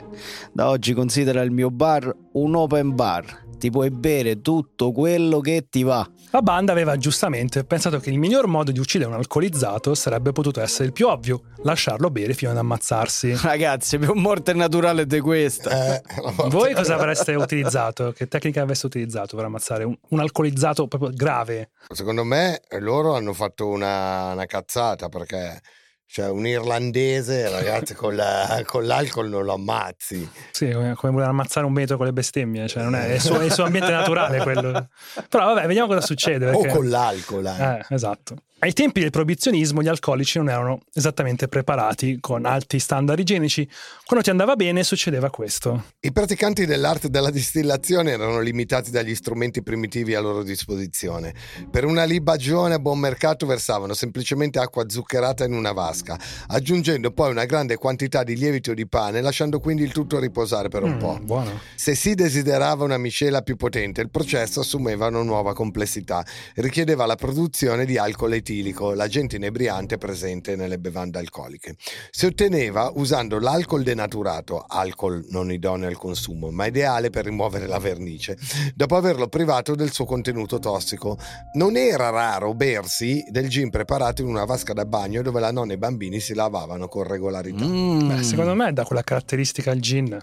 [0.51, 3.45] da oggi considera il mio bar un open bar.
[3.57, 6.07] Ti puoi bere tutto quello che ti va.
[6.31, 10.61] La banda aveva giustamente pensato che il miglior modo di uccidere un alcolizzato sarebbe potuto
[10.61, 13.33] essere il più ovvio, lasciarlo bere fino ad ammazzarsi.
[13.41, 15.95] Ragazzi, più morte naturale di questa.
[15.95, 16.01] Eh,
[16.49, 18.11] Voi cosa avreste utilizzato?
[18.11, 21.69] Che tecnica avreste utilizzato per ammazzare un, un alcolizzato proprio grave?
[21.93, 25.61] Secondo me loro hanno fatto una, una cazzata perché
[26.09, 30.29] cioè, un irlandese, ragazzi, con, la- con l'alcol non lo ammazzi.
[30.51, 33.21] Sì, come, come voler ammazzare un metro con le bestemmie, cioè non è, è il,
[33.21, 34.87] suo, è il suo ambiente naturale quello.
[35.29, 36.49] Però vabbè, vediamo cosa succede.
[36.49, 37.45] O perché- con l'alcol.
[37.45, 37.63] eh.
[37.79, 38.35] Eh, esatto.
[38.59, 43.69] Ai tempi del proibizionismo gli alcolici non erano esattamente preparati con alti standard igienici.
[44.03, 45.83] Quando ti andava bene succedeva questo.
[45.99, 51.35] I praticanti dell'arte della distillazione erano limitati dagli strumenti primitivi a loro disposizione.
[51.69, 57.29] Per una libagione a buon mercato versavano semplicemente acqua zuccherata in una vasca, aggiungendo poi
[57.29, 60.97] una grande quantità di lievito di pane, lasciando quindi il tutto riposare per un Mm,
[60.99, 61.19] po'.
[61.21, 61.59] Buono.
[61.75, 67.05] Se si desiderava una miscela più potente, il processo assumeva una nuova complessità e richiedeva
[67.05, 71.75] la produzione di alcol etilico, l'agente inebriante presente nelle bevande alcoliche.
[72.09, 77.79] Si otteneva usando l'alcol denaturato, alcol non idoneo al consumo, ma ideale per rimuovere la
[77.79, 78.37] vernice,
[78.73, 81.17] dopo averlo privato del suo contenuto tossico.
[81.53, 85.73] Non era raro bersi del gin preparato in una vasca da bagno dove la nonna
[85.73, 87.65] e i bambini si lavavano con regolarità.
[87.65, 88.07] Mm.
[88.07, 90.17] Beh, secondo me dà quella caratteristica al gin.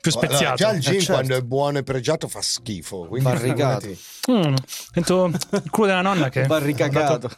[0.00, 0.56] Più Allora, speziato.
[0.56, 1.12] già il gin Eh, certo.
[1.12, 3.00] quando è buono e pregiato fa schifo.
[3.06, 3.86] Quindi Barricato.
[4.30, 4.54] Mm,
[4.92, 7.12] sento il culo della nonna che Barricacato.
[7.12, 7.36] ha dato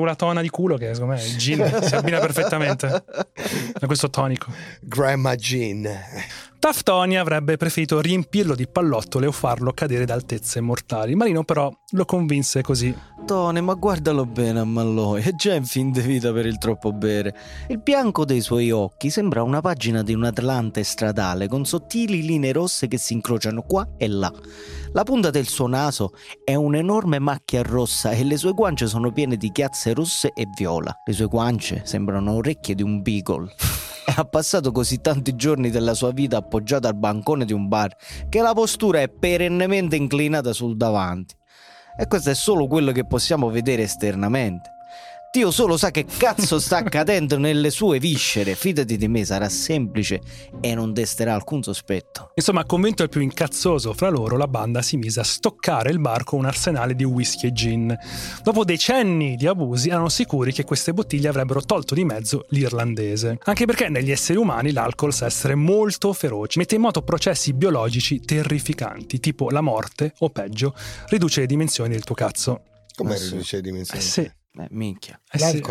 [0.00, 4.52] quella tona di culo che secondo me il gin si abbina perfettamente a questo tonico.
[4.80, 5.88] Grandma Gin.
[6.64, 11.14] Taftoni avrebbe preferito riempirlo di pallottole o farlo cadere da altezze mortali.
[11.14, 12.96] Marino però lo convinse così.
[13.26, 16.90] Tony, ma guardalo bene a Malloy, è già in fin di vita per il troppo
[16.90, 17.36] bere.
[17.68, 22.52] Il bianco dei suoi occhi sembra una pagina di un atlante stradale con sottili linee
[22.52, 24.32] rosse che si incrociano qua e là.
[24.94, 29.36] La punta del suo naso è un'enorme macchia rossa e le sue guance sono piene
[29.36, 30.94] di chiazze rosse e viola.
[31.04, 33.52] Le sue guance sembrano orecchie di un beagle.
[34.16, 37.96] Ha passato così tanti giorni della sua vita appoggiato al bancone di un bar
[38.28, 41.34] che la postura è perennemente inclinata sul davanti.
[41.96, 44.73] E questo è solo quello che possiamo vedere esternamente.
[45.34, 48.54] Dio solo sa che cazzo sta accadendo nelle sue viscere.
[48.54, 50.20] Fidati di me, sarà semplice
[50.60, 52.30] e non desterà alcun sospetto.
[52.36, 56.22] Insomma, convinto il più incazzoso fra loro, la banda si mise a stoccare il bar
[56.22, 57.98] con un arsenale di whisky e gin.
[58.44, 63.38] Dopo decenni di abusi, erano sicuri che queste bottiglie avrebbero tolto di mezzo l'irlandese.
[63.42, 68.20] Anche perché negli esseri umani l'alcol sa essere molto feroce, mette in moto processi biologici
[68.20, 70.76] terrificanti, tipo la morte o peggio,
[71.08, 72.62] riduce le dimensioni del tuo cazzo.
[72.94, 73.30] Come Eh sì.
[73.32, 74.00] riduce le Eh dimensioni?
[74.00, 75.20] sì, Eh, minchia.
[75.30, 75.62] eh sì.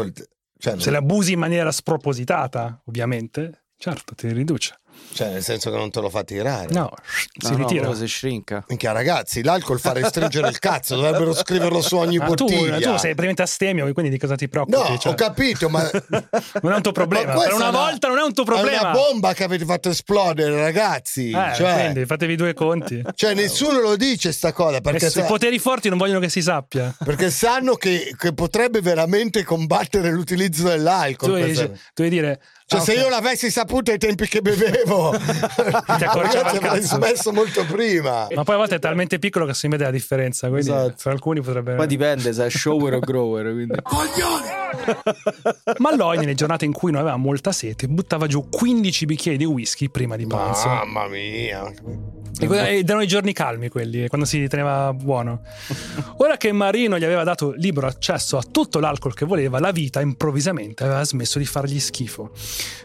[0.58, 4.80] Cioè, Se l'abusi in maniera spropositata, ovviamente, certo, ti riduce.
[5.14, 6.68] Cioè, nel senso che non te lo fa tirare.
[6.72, 6.92] No,
[7.38, 7.82] si No, no, ritira.
[7.84, 8.64] proprio si shrinca.
[8.68, 12.76] Minchia, ragazzi, l'alcol fa restringere il cazzo, dovrebbero scriverlo su ogni tu, bottiglia.
[12.80, 14.78] tu sei praticamente astemio, quindi di cosa ti preoccupi?
[14.78, 15.90] No, Cioè, ho capito, ma
[16.62, 17.34] non è un tuo problema.
[17.36, 18.82] Ma Per una è una- volta non è un tuo è problema.
[18.82, 21.30] una bomba che avete fatto esplodere, ragazzi.
[21.32, 23.02] Eh, cioè, quindi fatevi due conti.
[23.16, 26.30] cioè, nessuno lo dice sta cosa perché, se- I sa- poteri forti non vogliono che
[26.30, 26.96] si sappia.
[27.04, 31.30] perché sanno che, che potrebbe veramente combattere l'utilizzo dell'alcol.
[31.30, 32.40] Tu tu devi dire.
[32.66, 32.98] Cioè, ah, se ok.
[33.00, 35.12] io l'avessi saputo ai tempi che bevevo,
[35.86, 38.28] ragazzi, avrei smesso molto prima.
[38.34, 40.48] Ma poi a volte è talmente piccolo che si vede la differenza.
[40.48, 40.96] Quindi Esatto.
[41.04, 41.76] per alcuni potrebbe.
[41.76, 43.52] Poi dipende se è shower o grower.
[43.52, 43.76] Quindi.
[45.78, 49.46] Ma Lloyd, nelle giornate in cui non aveva molta sete, buttava giù 15 bicchieri di
[49.46, 50.68] whisky prima di pranzo.
[50.68, 51.72] Mamma mia.
[52.40, 55.42] E erano i giorni calmi quelli, quando si teneva buono.
[56.18, 60.02] Ora che Marino gli aveva dato libero accesso a tutto l'alcol che voleva, la vita
[60.02, 62.32] improvvisamente aveva smesso di fargli schifo.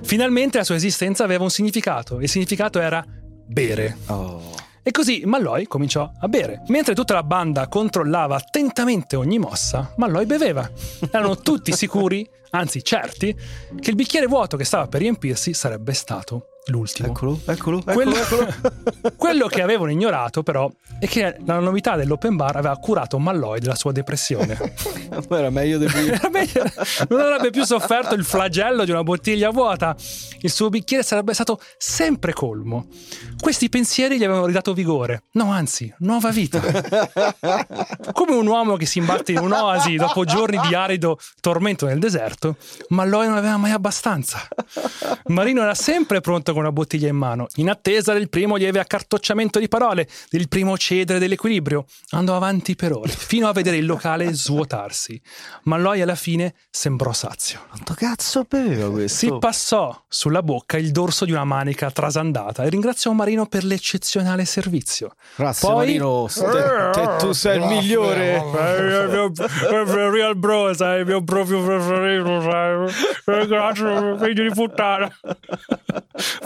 [0.03, 3.05] Finalmente la sua esistenza aveva un significato, e il significato era
[3.47, 3.97] bere.
[4.07, 4.55] Oh.
[4.83, 6.63] E così Malloy cominciò a bere.
[6.69, 10.71] Mentre tutta la banda controllava attentamente ogni mossa, Malloy beveva.
[11.11, 13.37] Erano tutti sicuri, anzi certi,
[13.79, 17.09] che il bicchiere vuoto che stava per riempirsi sarebbe stato l'ultimo.
[17.09, 17.95] Eccolo, eccolo, eccolo.
[17.95, 18.55] Quello, eccolo.
[19.17, 23.75] quello che avevano ignorato, però, è che la novità dell'open bar aveva curato Malloy della
[23.75, 24.57] sua depressione.
[25.29, 25.81] Era meglio.
[25.81, 26.65] Era meglio-
[27.09, 29.97] non avrebbe più sofferto il flagello di una bottiglia vuota.
[30.41, 32.87] Il suo bicchiere sarebbe stato sempre colmo.
[33.41, 35.25] Questi pensieri gli avevano ridato vigore.
[35.33, 36.61] No, anzi, nuova vita.
[38.13, 42.57] Come un uomo che si imbatte in un'oasi dopo giorni di arido tormento nel deserto,
[42.89, 44.47] Malloy non aveva mai abbastanza.
[45.27, 49.59] Marino era sempre pronto con una bottiglia in mano, in attesa del primo lieve accartocciamento
[49.61, 51.85] di parole, del primo cedere dell'equilibrio.
[52.11, 55.21] Andò avanti per ore, fino a vedere il locale svuotarsi.
[55.65, 57.61] Malloy alla fine sembrò sazio.
[57.69, 59.19] Quanto cazzo beveva questo?
[59.19, 64.45] Si passò sulla bocca il dorso di una manica trasandata e ringraziò Marino per l'eccezionale
[64.45, 65.13] servizio.
[65.37, 68.35] Grazie Poi- Marino, te, te- tu sei il migliore.
[68.37, 72.27] Eh, il mio- il real bro, sai, il mio proprio preferito.
[73.29, 75.09] Eh, Grazie, figlio di puttana.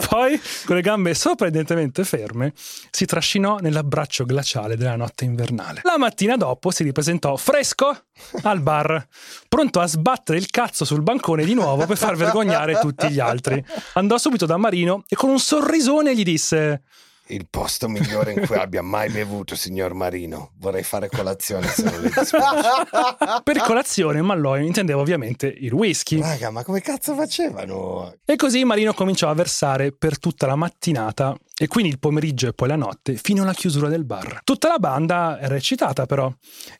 [0.07, 2.53] Poi, con le gambe sorprendentemente ferme,
[2.89, 5.81] si trascinò nell'abbraccio glaciale della notte invernale.
[5.83, 8.05] La mattina dopo si ripresentò fresco
[8.43, 9.07] al bar,
[9.47, 13.63] pronto a sbattere il cazzo sul bancone di nuovo per far vergognare tutti gli altri.
[13.93, 16.83] Andò subito da Marino e con un sorrisone gli disse:
[17.27, 20.51] Il posto migliore in cui abbia mai bevuto, signor Marino.
[20.57, 22.69] Vorrei fare colazione se non le dispiace.
[23.43, 26.19] Per colazione Malloy intendeva ovviamente il whisky.
[26.19, 28.13] Raga, ma come cazzo facevano?
[28.25, 32.53] E così Marino cominciò a versare per tutta la mattinata e quindi il pomeriggio e
[32.53, 34.41] poi la notte fino alla chiusura del bar.
[34.43, 36.31] Tutta la banda era eccitata però.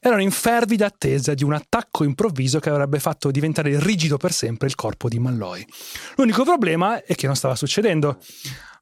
[0.01, 4.67] Erano in fervida attesa di un attacco improvviso che avrebbe fatto diventare rigido per sempre
[4.67, 5.65] il corpo di Malloy.
[6.17, 8.19] L'unico problema è che non stava succedendo.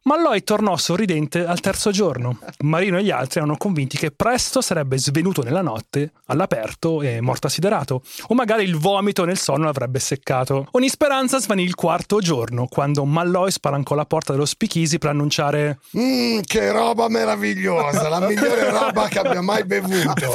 [0.03, 2.39] Malloy tornò sorridente al terzo giorno.
[2.61, 7.45] Marino e gli altri erano convinti che presto sarebbe svenuto nella notte, all'aperto e morto
[7.45, 10.67] assiderato, o magari il vomito nel sonno l'avrebbe seccato.
[10.71, 15.79] Ogni speranza svanì il quarto giorno, quando Malloy spalancò la porta dello Spichisi per annunciare
[15.95, 20.31] Mmm, che roba meravigliosa, la migliore roba che abbia mai bevuto.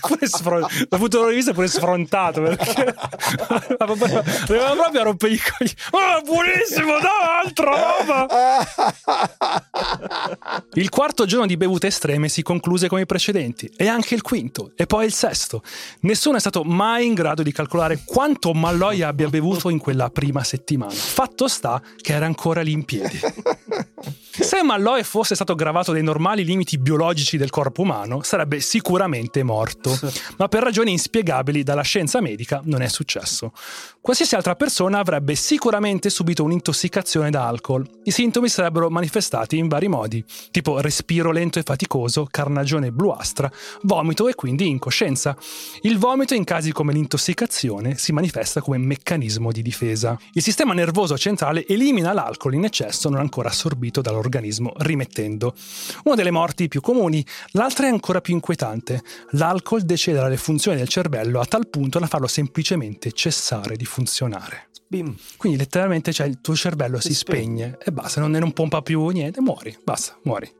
[0.00, 2.94] pure sfron- dal punto di vista pure sfrontato perché
[3.78, 8.26] arrivava proprio a rompere i coglioni oh, buonissimo dai altra roba
[10.74, 14.72] il quarto giorno di bevute estreme si concluse come i precedenti e anche il quinto
[14.76, 15.62] e poi il sesto.
[16.00, 20.42] Nessuno è stato mai in grado di calcolare quanto Malloy abbia bevuto in quella prima
[20.44, 20.92] settimana.
[20.92, 23.18] Fatto sta che era ancora lì in piedi
[24.40, 29.98] se Malloy fosse stato gravato dai normali limiti biologici del corpo umano, sarebbe sicuramente morto.
[30.38, 33.52] Ma per ragioni inspiegabili dalla scienza medica non è successo.
[34.00, 37.86] Qualsiasi altra persona avrebbe sicuramente subito un'intossicazione da alcol.
[38.04, 43.50] I sintomi sarebbero manifestati in vari modi, tipo respiro lento e faticoso, carnagione bluastra,
[43.82, 45.36] vomito e quindi incoscienza.
[45.82, 50.18] Il vomito in casi come l'intossicazione si manifesta come meccanismo di difesa.
[50.32, 55.54] Il sistema nervoso centrale elimina l'alcol in eccesso non ancora assorbito dall'organismo, rimettendo.
[56.04, 59.02] Una delle morti più comuni, l'altra è ancora più inquietante.
[59.30, 64.70] L'alcol decelera le funzioni del cervello a tal punto da farlo semplicemente cessare di funzionare.
[64.92, 65.16] Bim.
[65.38, 67.78] Quindi letteralmente cioè, il tuo cervello si, spegne.
[67.82, 70.52] e basta, non, non pompa più niente, muori, basta, muori.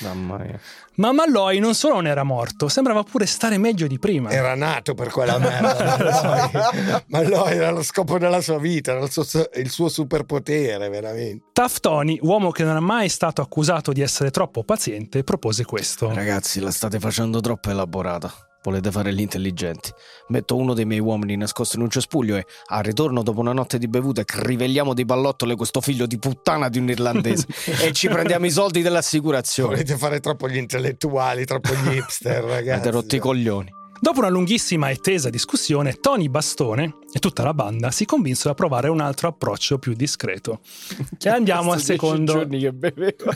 [0.00, 0.60] Mamma mia.
[0.96, 4.30] Ma Malloy non solo non era morto, sembrava pure stare meglio di prima.
[4.30, 5.96] Era nato per quella merda.
[5.96, 7.02] Malloy.
[7.06, 11.44] Malloy era lo scopo della sua vita, era il suo, il suo superpotere, veramente.
[11.52, 16.12] Taftoni, uomo che non è mai stato accusato di essere troppo paziente, propose questo.
[16.12, 18.32] Ragazzi, la state facendo troppo elaborata.
[18.62, 19.90] Volete fare gli intelligenti.
[20.28, 23.78] Metto uno dei miei uomini nascosto in un cespuglio e al ritorno dopo una notte
[23.78, 27.46] di bevute crivelliamo di pallottole questo figlio di puttana di un irlandese
[27.82, 29.76] e ci prendiamo i soldi dell'assicurazione.
[29.76, 32.70] Volete fare troppo gli intellettuali, troppo gli hipster, ragazzi.
[32.70, 33.76] Avete rotto i coglioni.
[34.00, 38.54] Dopo una lunghissima e tesa discussione, Tony Bastone e tutta la banda si convinsero a
[38.54, 40.60] provare un altro approccio più discreto.
[41.20, 42.32] E andiamo al secondo.
[42.32, 43.34] giorni che beveva.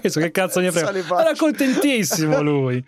[0.00, 1.20] Questo che cazzo ne frega?
[1.20, 2.82] Era contentissimo lui.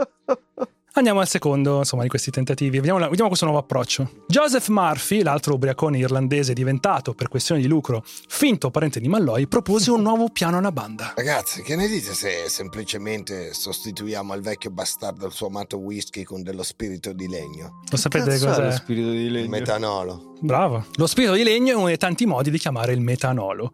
[0.98, 2.78] Andiamo al secondo, insomma, di questi tentativi.
[2.78, 4.10] Vediamo, la- vediamo questo nuovo approccio.
[4.26, 9.92] Joseph Murphy, l'altro ubriacone irlandese diventato, per questioni di lucro, finto parente di Malloy, propose
[9.92, 11.12] un nuovo piano alla banda.
[11.14, 16.42] Ragazzi, che ne dite se semplicemente sostituiamo al vecchio bastardo il suo amato whisky con
[16.42, 17.80] dello spirito di legno?
[17.90, 18.64] Lo sapete cos'è?
[18.64, 19.48] lo spirito di Il legno?
[19.50, 20.32] metanolo.
[20.40, 20.86] Bravo.
[20.94, 23.72] Lo spirito di legno è uno dei tanti modi di chiamare il metanolo.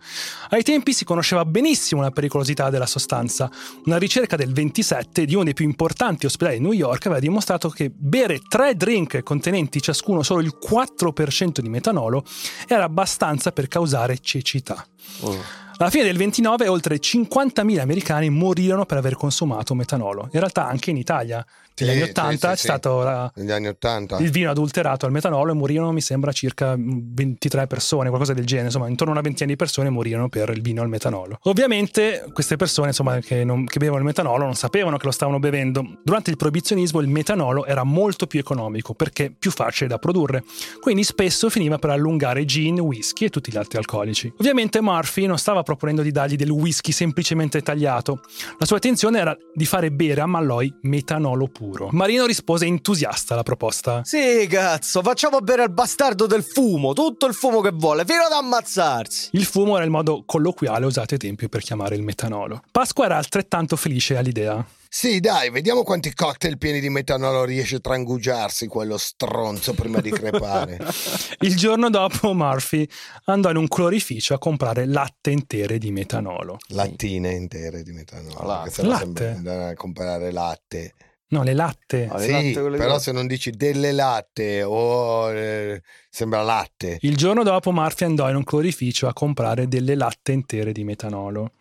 [0.51, 3.51] Ai tempi si conosceva benissimo la pericolosità della sostanza.
[3.85, 7.69] Una ricerca del 27 di uno dei più importanti ospedali di New York aveva dimostrato
[7.69, 12.25] che bere tre drink contenenti ciascuno solo il 4% di metanolo
[12.67, 14.87] era abbastanza per causare cecità.
[15.21, 15.63] Oh.
[15.77, 20.29] Alla fine del 29 oltre 50.000 americani morirono per aver consumato metanolo.
[20.33, 21.45] In realtà anche in Italia
[21.77, 22.67] negli Sì, anni sì, 80 sì, c'è sì.
[22.67, 28.33] stato la- il vino adulterato al metanolo e morirono, mi sembra, circa 23 persone, qualcosa
[28.33, 28.67] del genere.
[28.67, 31.39] Insomma, intorno a una ventina di persone morirono per il vino al metanolo.
[31.43, 35.39] Ovviamente, queste persone insomma, che, non- che bevevano il metanolo non sapevano che lo stavano
[35.39, 35.85] bevendo.
[36.05, 40.45] Durante il proibizionismo il metanolo era molto più economico perché più facile da produrre.
[40.81, 44.33] Quindi spesso finiva per allungare gin, whisky e tutti gli altri alcolici.
[44.39, 48.21] Ovviamente Murphy non stava proponendo di dargli del whisky semplicemente tagliato.
[48.59, 51.63] La sua intenzione era di fare bere a Malloy metanolo puro.
[51.91, 54.03] Marino rispose entusiasta alla proposta.
[54.05, 58.33] Sì, cazzo, facciamo bere al bastardo del fumo, tutto il fumo che vuole, fino ad
[58.33, 59.31] ammazzarsi.
[59.33, 62.63] Il fumo era il modo colloquiale usato ai tempi per chiamare il metanolo.
[62.71, 64.65] Pasqua era altrettanto felice all'idea.
[64.97, 70.13] Sì, dai, vediamo quanti cocktail pieni di metanolo riesce a trangugiarsi quello stronzo prima di
[70.13, 70.79] crepare.
[71.41, 72.87] Il giorno dopo Murphy
[73.25, 76.59] andò in un colorificio a comprare latte intere di metanolo.
[76.69, 78.47] Lattine intere di metanolo.
[78.47, 78.83] Latte.
[78.85, 79.29] Latte?
[79.31, 80.95] andare a comprare latte.
[81.35, 82.09] No, le latte.
[82.09, 86.99] Ah, le Sì, latte, però se non dici delle latte o eh, sembra latte.
[87.01, 91.55] Il giorno dopo Murphy andò in un clorificio a comprare delle latte intere di metanolo.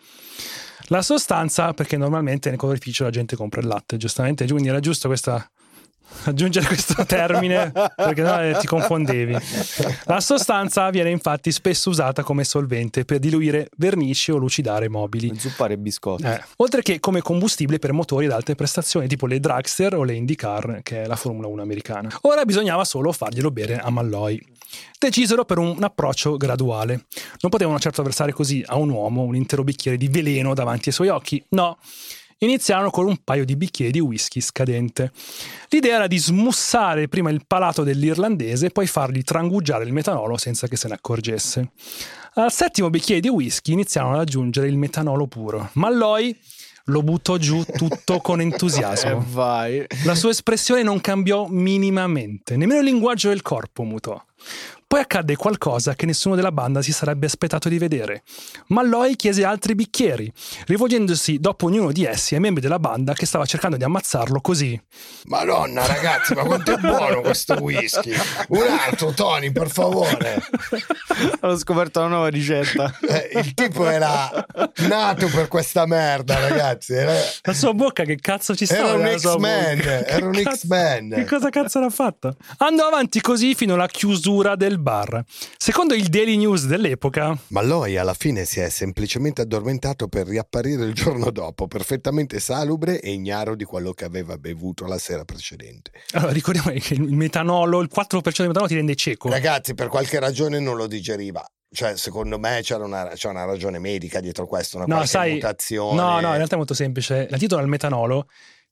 [0.88, 5.08] La sostanza, perché normalmente nel clorificio la gente compra il latte, giustamente, quindi era giusto
[5.08, 5.50] questa
[6.24, 9.38] aggiungere questo termine perché no eh, ti confondevi.
[10.06, 15.38] La sostanza viene infatti spesso usata come solvente per diluire vernici o lucidare mobili.
[15.38, 16.24] Zuppare biscotti.
[16.24, 20.14] Eh, oltre che come combustibile per motori ed altre prestazioni tipo le dragster o le
[20.14, 22.10] IndyCar, che è la Formula 1 americana.
[22.22, 24.42] Ora bisognava solo farglielo bere a Malloy.
[24.98, 27.06] Decisero per un approccio graduale.
[27.42, 30.96] Non potevano certo versare così a un uomo un intero bicchiere di veleno davanti ai
[30.96, 31.78] suoi occhi, no.
[32.40, 35.12] Iniziarono con un paio di bicchieri di whisky scadente.
[35.70, 40.68] L'idea era di smussare prima il palato dell'irlandese e poi fargli trangugiare il metanolo senza
[40.68, 41.72] che se ne accorgesse.
[42.36, 45.70] Al settimo bicchiere di whisky iniziarono ad aggiungere il metanolo puro.
[45.74, 46.36] Malloy
[46.86, 49.24] lo buttò giù tutto con entusiasmo.
[49.30, 49.86] vai.
[50.04, 54.22] La sua espressione non cambiò minimamente, nemmeno il linguaggio del corpo mutò.
[54.88, 58.24] Poi accadde qualcosa che nessuno della banda si sarebbe aspettato di vedere.
[58.68, 60.32] Malloy chiese altri bicchieri,
[60.66, 64.80] rivolgendosi dopo ognuno di essi ai membri della banda che stava cercando di ammazzarlo così.
[65.26, 68.14] Madonna, ragazzi, ma quanto è buono questo whisky!
[68.50, 70.42] Un altro, Tony, per favore.
[71.42, 72.96] Ho scoperto una nuova ricetta.
[73.08, 74.30] Eh, il tipo era
[74.88, 76.94] nato per questa merda, ragazzi.
[76.94, 78.90] Era, La sua bocca che cazzo ci stava?
[78.90, 79.82] era un X-Men.
[80.06, 81.10] Era un X-Men.
[81.16, 82.34] Che cosa cazzo l'ha fatta?
[82.58, 85.24] Andò avanti così fino alla chiusura del bar.
[85.58, 90.94] Secondo il Daily News dell'epoca, Malloy alla fine si è semplicemente addormentato per riapparire il
[90.94, 95.92] giorno dopo, perfettamente salubre e ignaro di quello che aveva bevuto la sera precedente.
[96.14, 99.30] allora ricordiamo che il metanolo, il 4% di metanolo ti rende cieco.
[99.30, 101.46] Ragazzi, per qualche ragione non lo digeriva.
[101.74, 105.34] Cioè, secondo me c'era una, c'è una ragione medica dietro questo, una No, qualche sai,
[105.34, 105.96] mutazione.
[105.96, 107.28] No, no, in realtà è molto semplice.
[107.30, 108.28] L'antidoto al metanolo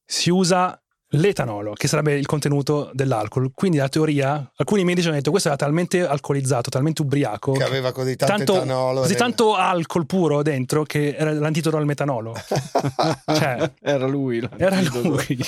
[0.05, 0.79] si usa
[1.14, 3.51] l'etanolo, che sarebbe il contenuto dell'alcol.
[3.53, 7.91] Quindi la teoria, alcuni medici hanno detto questo era talmente alcolizzato, talmente ubriaco, Che aveva
[7.91, 9.01] così tanto, tanto, etanolo.
[9.01, 12.34] così tanto alcol puro dentro che era l'antidoto al metanolo.
[13.26, 14.47] cioè, Era lui.
[14.57, 15.07] era l'antidoto.
[15.09, 15.39] lui.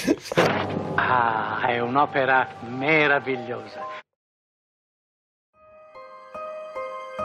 [0.96, 3.80] Ah, è un'opera meravigliosa.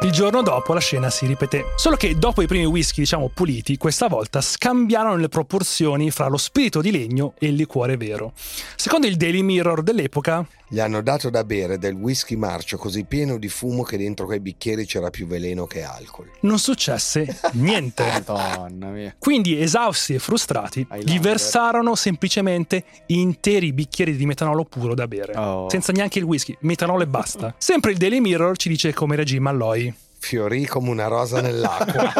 [0.02, 1.72] Il giorno dopo la scena si ripeté.
[1.74, 6.36] Solo che dopo i primi whisky, diciamo puliti, questa volta scambiarono le proporzioni fra lo
[6.36, 8.32] spirito di legno e il liquore vero.
[8.76, 13.38] Secondo il Daily Mirror dell'epoca, Gli hanno dato da bere del whisky marcio così pieno
[13.38, 16.30] di fumo che dentro quei bicchieri c'era più veleno che alcol.
[16.40, 18.04] non successe niente.
[18.26, 19.14] Madonna mia.
[19.18, 25.36] Quindi, esausti e frustrati, gli versarono semplicemente interi bicchieri di metanolo puro da bere.
[25.36, 25.70] Oh.
[25.70, 27.54] Senza neanche il whisky, metanolo e basta.
[27.56, 29.94] Sempre il Daily Mirror ci dice come reagì Malloy.
[30.20, 32.12] Fiorì come una rosa nell'acqua.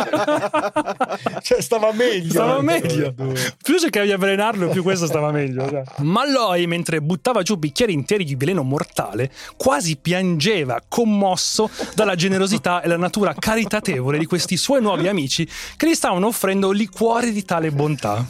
[1.43, 2.31] cioè, stava meglio.
[2.31, 3.13] Stava meglio.
[3.13, 5.69] Più cercavi di avvelenarlo, più questo stava meglio.
[5.69, 5.83] cioè.
[5.99, 12.89] Malloy, mentre buttava giù bicchieri interi di veleno mortale, quasi piangeva, commosso dalla generosità e
[12.89, 15.47] la natura caritatevole di questi suoi nuovi amici
[15.77, 18.25] che gli stavano offrendo liquori di tale bontà.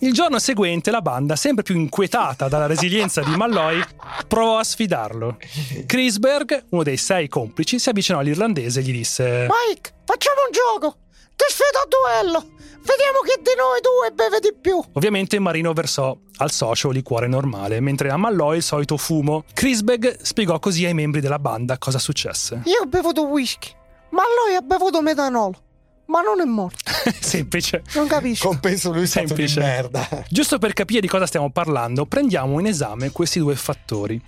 [0.00, 3.82] Il giorno seguente la banda, sempre più inquietata dalla resilienza di Malloy,
[4.28, 5.38] provò a sfidarlo.
[5.86, 10.98] Chrisberg, uno dei sei complici, si avvicinò all'irlandese e gli disse: Mike, facciamo un gioco.
[11.34, 12.54] Ti sfido a duello.
[12.86, 14.80] Vediamo chi di noi due beve di più.
[14.92, 19.44] Ovviamente Marino versò al socio liquore normale, mentre a Malloy il solito fumo.
[19.52, 22.60] Chrisbeg spiegò così ai membri della banda cosa successe.
[22.64, 23.70] Io ho bevuto whisky,
[24.10, 25.62] ma lui ha bevuto metanolo.
[26.06, 26.78] Ma non è morto.
[27.20, 27.82] Semplice.
[27.94, 28.48] Non capisco.
[28.48, 29.60] Compenso lui stato di Semplice.
[29.60, 30.08] merda.
[30.28, 34.20] Giusto per capire di cosa stiamo parlando, prendiamo in esame questi due fattori.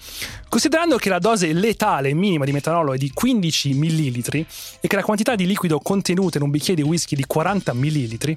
[0.48, 4.46] Considerando che la dose letale minima di metanolo è di 15 ml
[4.80, 7.72] e che la quantità di liquido contenuta in un bicchiere di whisky è di 40
[7.74, 8.36] ml,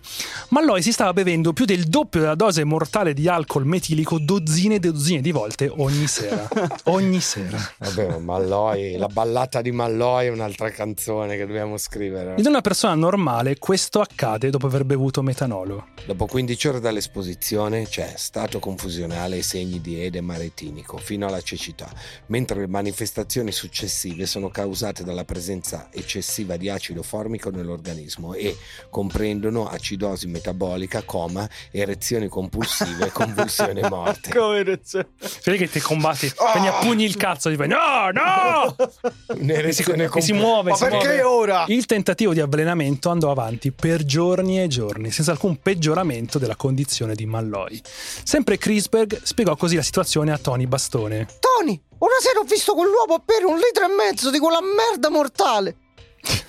[0.50, 4.80] Malloy si stava bevendo più del doppio della dose mortale di alcol metilico dozzine e
[4.80, 6.48] dozzine di volte ogni sera.
[6.86, 7.58] ogni sera.
[7.78, 12.36] Vabbè, ma Malloy, la ballata di Malloy è un'altra canzone che dobbiamo scrivere.
[12.38, 15.88] In una persona normale questo accade dopo aver bevuto metanolo.
[16.06, 21.90] Dopo 15 ore dall'esposizione c'è stato confusionale e segni di edema retinico fino alla cecità,
[22.28, 28.58] mentre le manifestazioni successive sono causate dalla presenza eccessiva di acido formico nell'organismo e
[28.90, 34.30] comprendono acidosi metabolica, coma, erezioni compulsive e convulsioni morte.
[34.38, 35.08] Come reazione.
[35.46, 38.76] Vedi che ti combatti, prendi a pugni il cazzo e ti fai no, no!
[38.78, 41.22] E si, Un'erezione e si muove, Ma si perché muove.
[41.24, 41.66] ora?
[41.68, 47.13] Il tentativo di avvelenamento andò avanti per giorni e giorni, senza alcun peggioramento della condizione
[47.13, 47.80] di Malloy.
[48.24, 51.28] Sempre Chrisberg spiegò così la situazione a Tony Bastone.
[51.39, 55.78] Tony, una sera ho visto quell'uomo bere un litro e mezzo di quella merda mortale.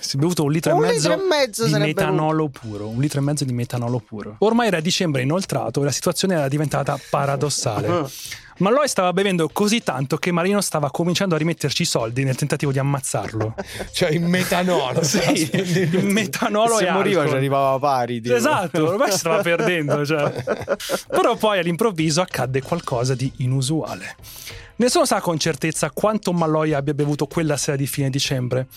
[0.03, 2.89] Si è bevuto un litro Un e mezzo, litro e mezzo di metanolo puro.
[2.89, 4.35] Un litro e mezzo di metanolo puro.
[4.39, 8.09] Ormai era dicembre inoltrato e la situazione era diventata paradossale.
[8.57, 12.71] Malloy stava bevendo così tanto che Marino stava cominciando a rimetterci i soldi nel tentativo
[12.71, 13.55] di ammazzarlo.
[13.91, 15.03] Cioè in metanolo.
[15.03, 17.31] Sì, il metanolo Se e moriva alcol.
[17.31, 18.21] ci arrivava pari.
[18.21, 18.35] tipo.
[18.35, 20.05] Esatto, ormai si stava perdendo.
[20.05, 20.31] cioè.
[21.09, 24.15] Però poi all'improvviso accadde qualcosa di inusuale.
[24.75, 28.67] Nessuno sa con certezza quanto Malloy abbia bevuto quella sera di fine dicembre,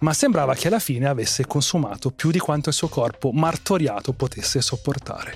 [0.00, 4.60] ma sembrava che alla fine avesse consumato più di quanto il suo corpo martoriato potesse
[4.60, 5.34] sopportare.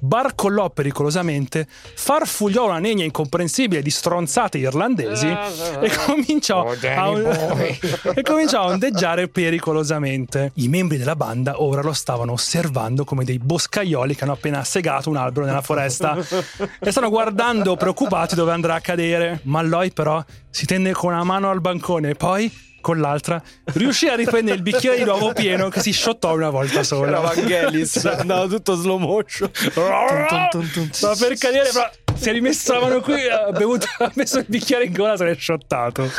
[0.00, 7.78] Barcollò pericolosamente, farfugliò una negna incomprensibile di stronzate irlandesi e cominciò, Oh, a, boy.
[8.14, 10.52] e cominciò a ondeggiare pericolosamente.
[10.54, 15.08] I membri della banda ora lo stavano osservando come dei boscaioli che hanno appena segato
[15.10, 16.16] un albero nella foresta
[16.78, 19.40] e stanno guardando preoccupati dove andrà a cadere.
[19.44, 23.42] Malloy però si tenne con una mano al bancone e poi con l'altra
[23.74, 27.08] riuscì a riprendere il bicchiere di nuovo pieno che si sciottò una volta sola.
[27.08, 29.50] Era Vangelis, andava tutto slow motion.
[30.90, 34.46] Stava per cadere, però si è rimesso la mano qui, ha, bevuto, ha messo il
[34.48, 36.10] bicchiere in gola, se l'è sciottato.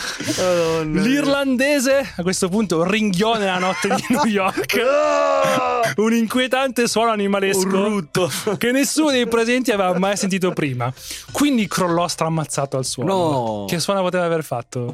[0.84, 4.80] L'irlandese a questo punto ringhiò nella notte di New York
[5.98, 8.08] un inquietante suono animalesco
[8.58, 10.92] che nessuno dei presenti aveva mai sentito prima.
[11.32, 13.14] Quindi crollò strammazzato al suono.
[13.14, 13.66] No.
[13.68, 14.94] Che suono poteva aver fatto?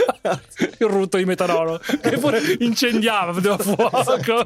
[0.79, 4.45] Il rutto di metanolo che pure incendiava, vedeva fuoco.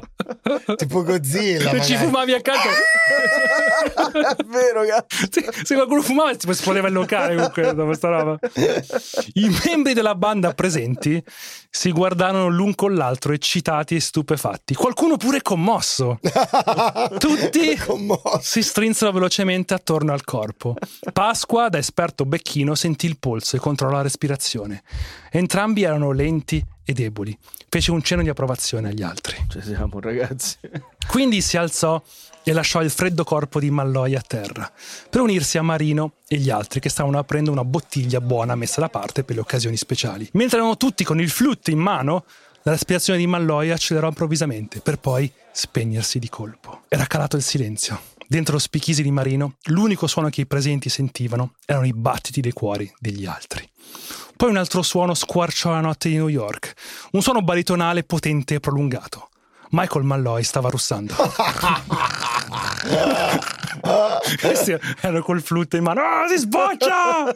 [0.76, 1.70] Tipo Godzilla.
[1.70, 4.82] Se ci fumavi accanto, È vero,
[5.30, 8.38] se, se qualcuno fumava, tipo, esplodeva il locale comunque dopo sta roba.
[9.34, 11.22] I membri della banda presenti
[11.70, 14.74] si guardarono l'un con l'altro, eccitati e stupefatti.
[14.74, 16.18] Qualcuno pure commosso.
[17.18, 18.40] Tutti Commosso.
[18.40, 20.74] si strinsero velocemente attorno al corpo.
[21.12, 24.82] Pasqua, da esperto becchino, sentì il polso e controllò la respirazione.
[25.36, 27.36] Entrambi erano lenti e deboli.
[27.68, 29.36] Fece un cenno di approvazione agli altri.
[29.50, 30.56] Ci siamo, ragazzi.
[31.06, 32.02] Quindi si alzò
[32.42, 34.72] e lasciò il freddo corpo di Malloy a terra
[35.10, 38.88] per unirsi a Marino e gli altri che stavano aprendo una bottiglia buona messa da
[38.88, 40.26] parte per le occasioni speciali.
[40.32, 42.24] Mentre erano tutti con il flute in mano,
[42.62, 46.84] la respirazione di Malloy accelerò improvvisamente per poi spegnersi di colpo.
[46.88, 48.14] Era calato il silenzio.
[48.28, 52.52] Dentro lo spichisi di Marino, l'unico suono che i presenti sentivano erano i battiti dei
[52.52, 53.68] cuori degli altri.
[54.36, 56.74] Poi un altro suono squarciò la notte di New York,
[57.12, 59.28] un suono baritonale potente e prolungato.
[59.70, 61.14] Michael Malloy stava russando.
[64.40, 66.00] Questi erano col flute in mano.
[66.00, 67.34] Ah, si sboccia!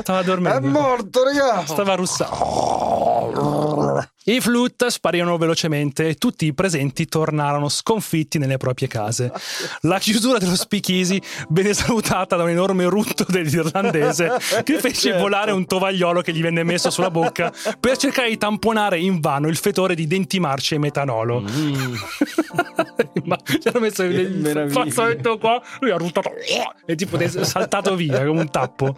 [0.00, 0.68] Stava dormendo.
[0.68, 1.72] morto, ragazzi.
[1.72, 2.36] Stava russando.
[4.22, 9.32] I flute sparirono velocemente e tutti i presenti tornarono sconfitti nelle proprie case.
[9.82, 11.18] La chiusura dello speakeasy
[11.48, 16.64] venne salutata da un enorme rutto dell'irlandese che fece volare un tovagliolo che gli venne
[16.64, 17.50] messo sulla bocca
[17.80, 21.40] per cercare di tamponare invano il fetore di denti marci e metanolo.
[23.24, 26.30] Ma ci hanno messo il fazzoletto qua, lui ha ruttato
[26.84, 28.94] e tipo è saltato via come un tappo.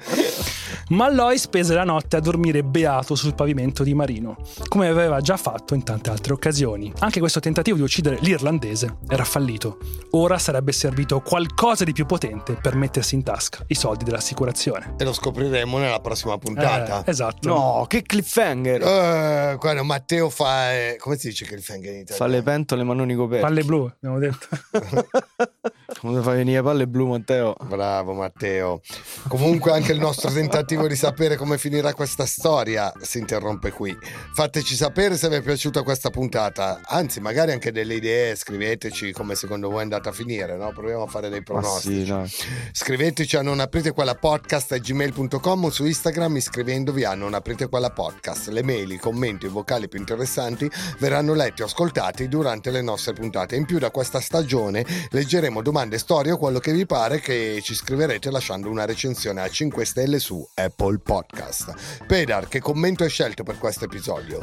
[0.89, 4.37] Malloy spese la notte a dormire beato sul pavimento di Marino,
[4.69, 6.93] come aveva già fatto in tante altre occasioni.
[7.01, 9.79] Anche questo tentativo di uccidere l'irlandese era fallito.
[10.13, 14.95] Ora sarebbe servito qualcosa di più potente per mettersi in tasca i soldi dell'assicurazione.
[14.99, 17.05] E lo scopriremo nella prossima puntata.
[17.05, 17.49] Eh, esatto.
[17.49, 18.83] No, che cliffhanger.
[18.83, 20.73] Eh, guarda, Matteo fa.
[20.73, 22.17] eh, come si dice fang in italiano?
[22.17, 23.45] Fa le pentole ma non i coperti.
[23.45, 24.49] Palle blu, abbiamo detto.
[26.01, 27.55] Come fai venire palle blu, Matteo?
[27.65, 28.81] Bravo Matteo.
[29.29, 33.97] Comunque anche il nostro tentativo di sapere come finirà questa storia si interrompe qui.
[34.35, 39.35] Fateci sapere se vi è piaciuta questa puntata, anzi magari anche delle idee, scriveteci come
[39.35, 40.71] secondo voi è andata a finire, no?
[40.73, 42.05] Proviamo a fare dei pronostici.
[42.05, 42.33] sì, dai.
[42.71, 47.69] Scriveteci a non aprite quella podcast a gmail.com o su Instagram iscrivendovi a non aprite
[47.69, 48.51] quella podcast.
[48.51, 53.13] Le mail, i commenti i vocali più interessanti verranno letti o ascoltati durante le nostre
[53.13, 53.57] puntate.
[53.57, 57.75] In più da questa stagione leggeremo domande, storie o quello che vi pare che ci
[57.75, 62.05] scriverete lasciando una recensione a 5 stelle su Apple Podcast.
[62.07, 64.39] Pedar, che commento hai scelto per questo episodio?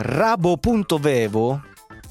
[0.50, 1.62] Rabo.vevo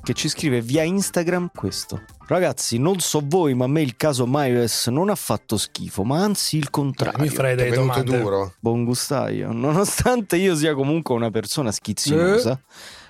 [0.01, 2.03] che ci scrive via Instagram questo.
[2.28, 6.22] Ragazzi, non so voi, ma a me il caso Myers non ha fatto schifo, ma
[6.22, 7.18] anzi il contrario.
[7.20, 8.18] Mi farei È delle domande.
[8.18, 8.55] duro?
[8.61, 9.51] Buon gustaio.
[9.53, 12.61] Nonostante io sia comunque una persona schizzinosa,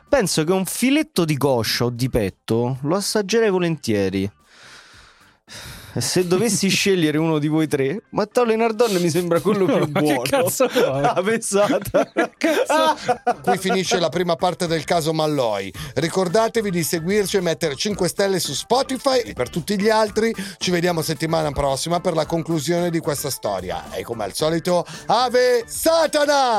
[0.08, 4.30] penso che un filetto di coscia o di petto lo assaggerei volentieri.
[5.96, 10.00] Se dovessi scegliere uno di voi tre, Matteo Lenardone mi sembra quello più Ma che
[10.00, 10.22] buono.
[10.22, 10.66] cazzo?
[10.88, 11.90] Ah, pensate.
[13.42, 15.70] Qui finisce la prima parte del caso Malloy.
[15.94, 20.70] Ricordatevi di seguirci e mettere 5 stelle su Spotify e per tutti gli altri ci
[20.70, 23.92] vediamo settimana prossima per la conclusione di questa storia.
[23.92, 26.58] E come al solito, Ave Satana!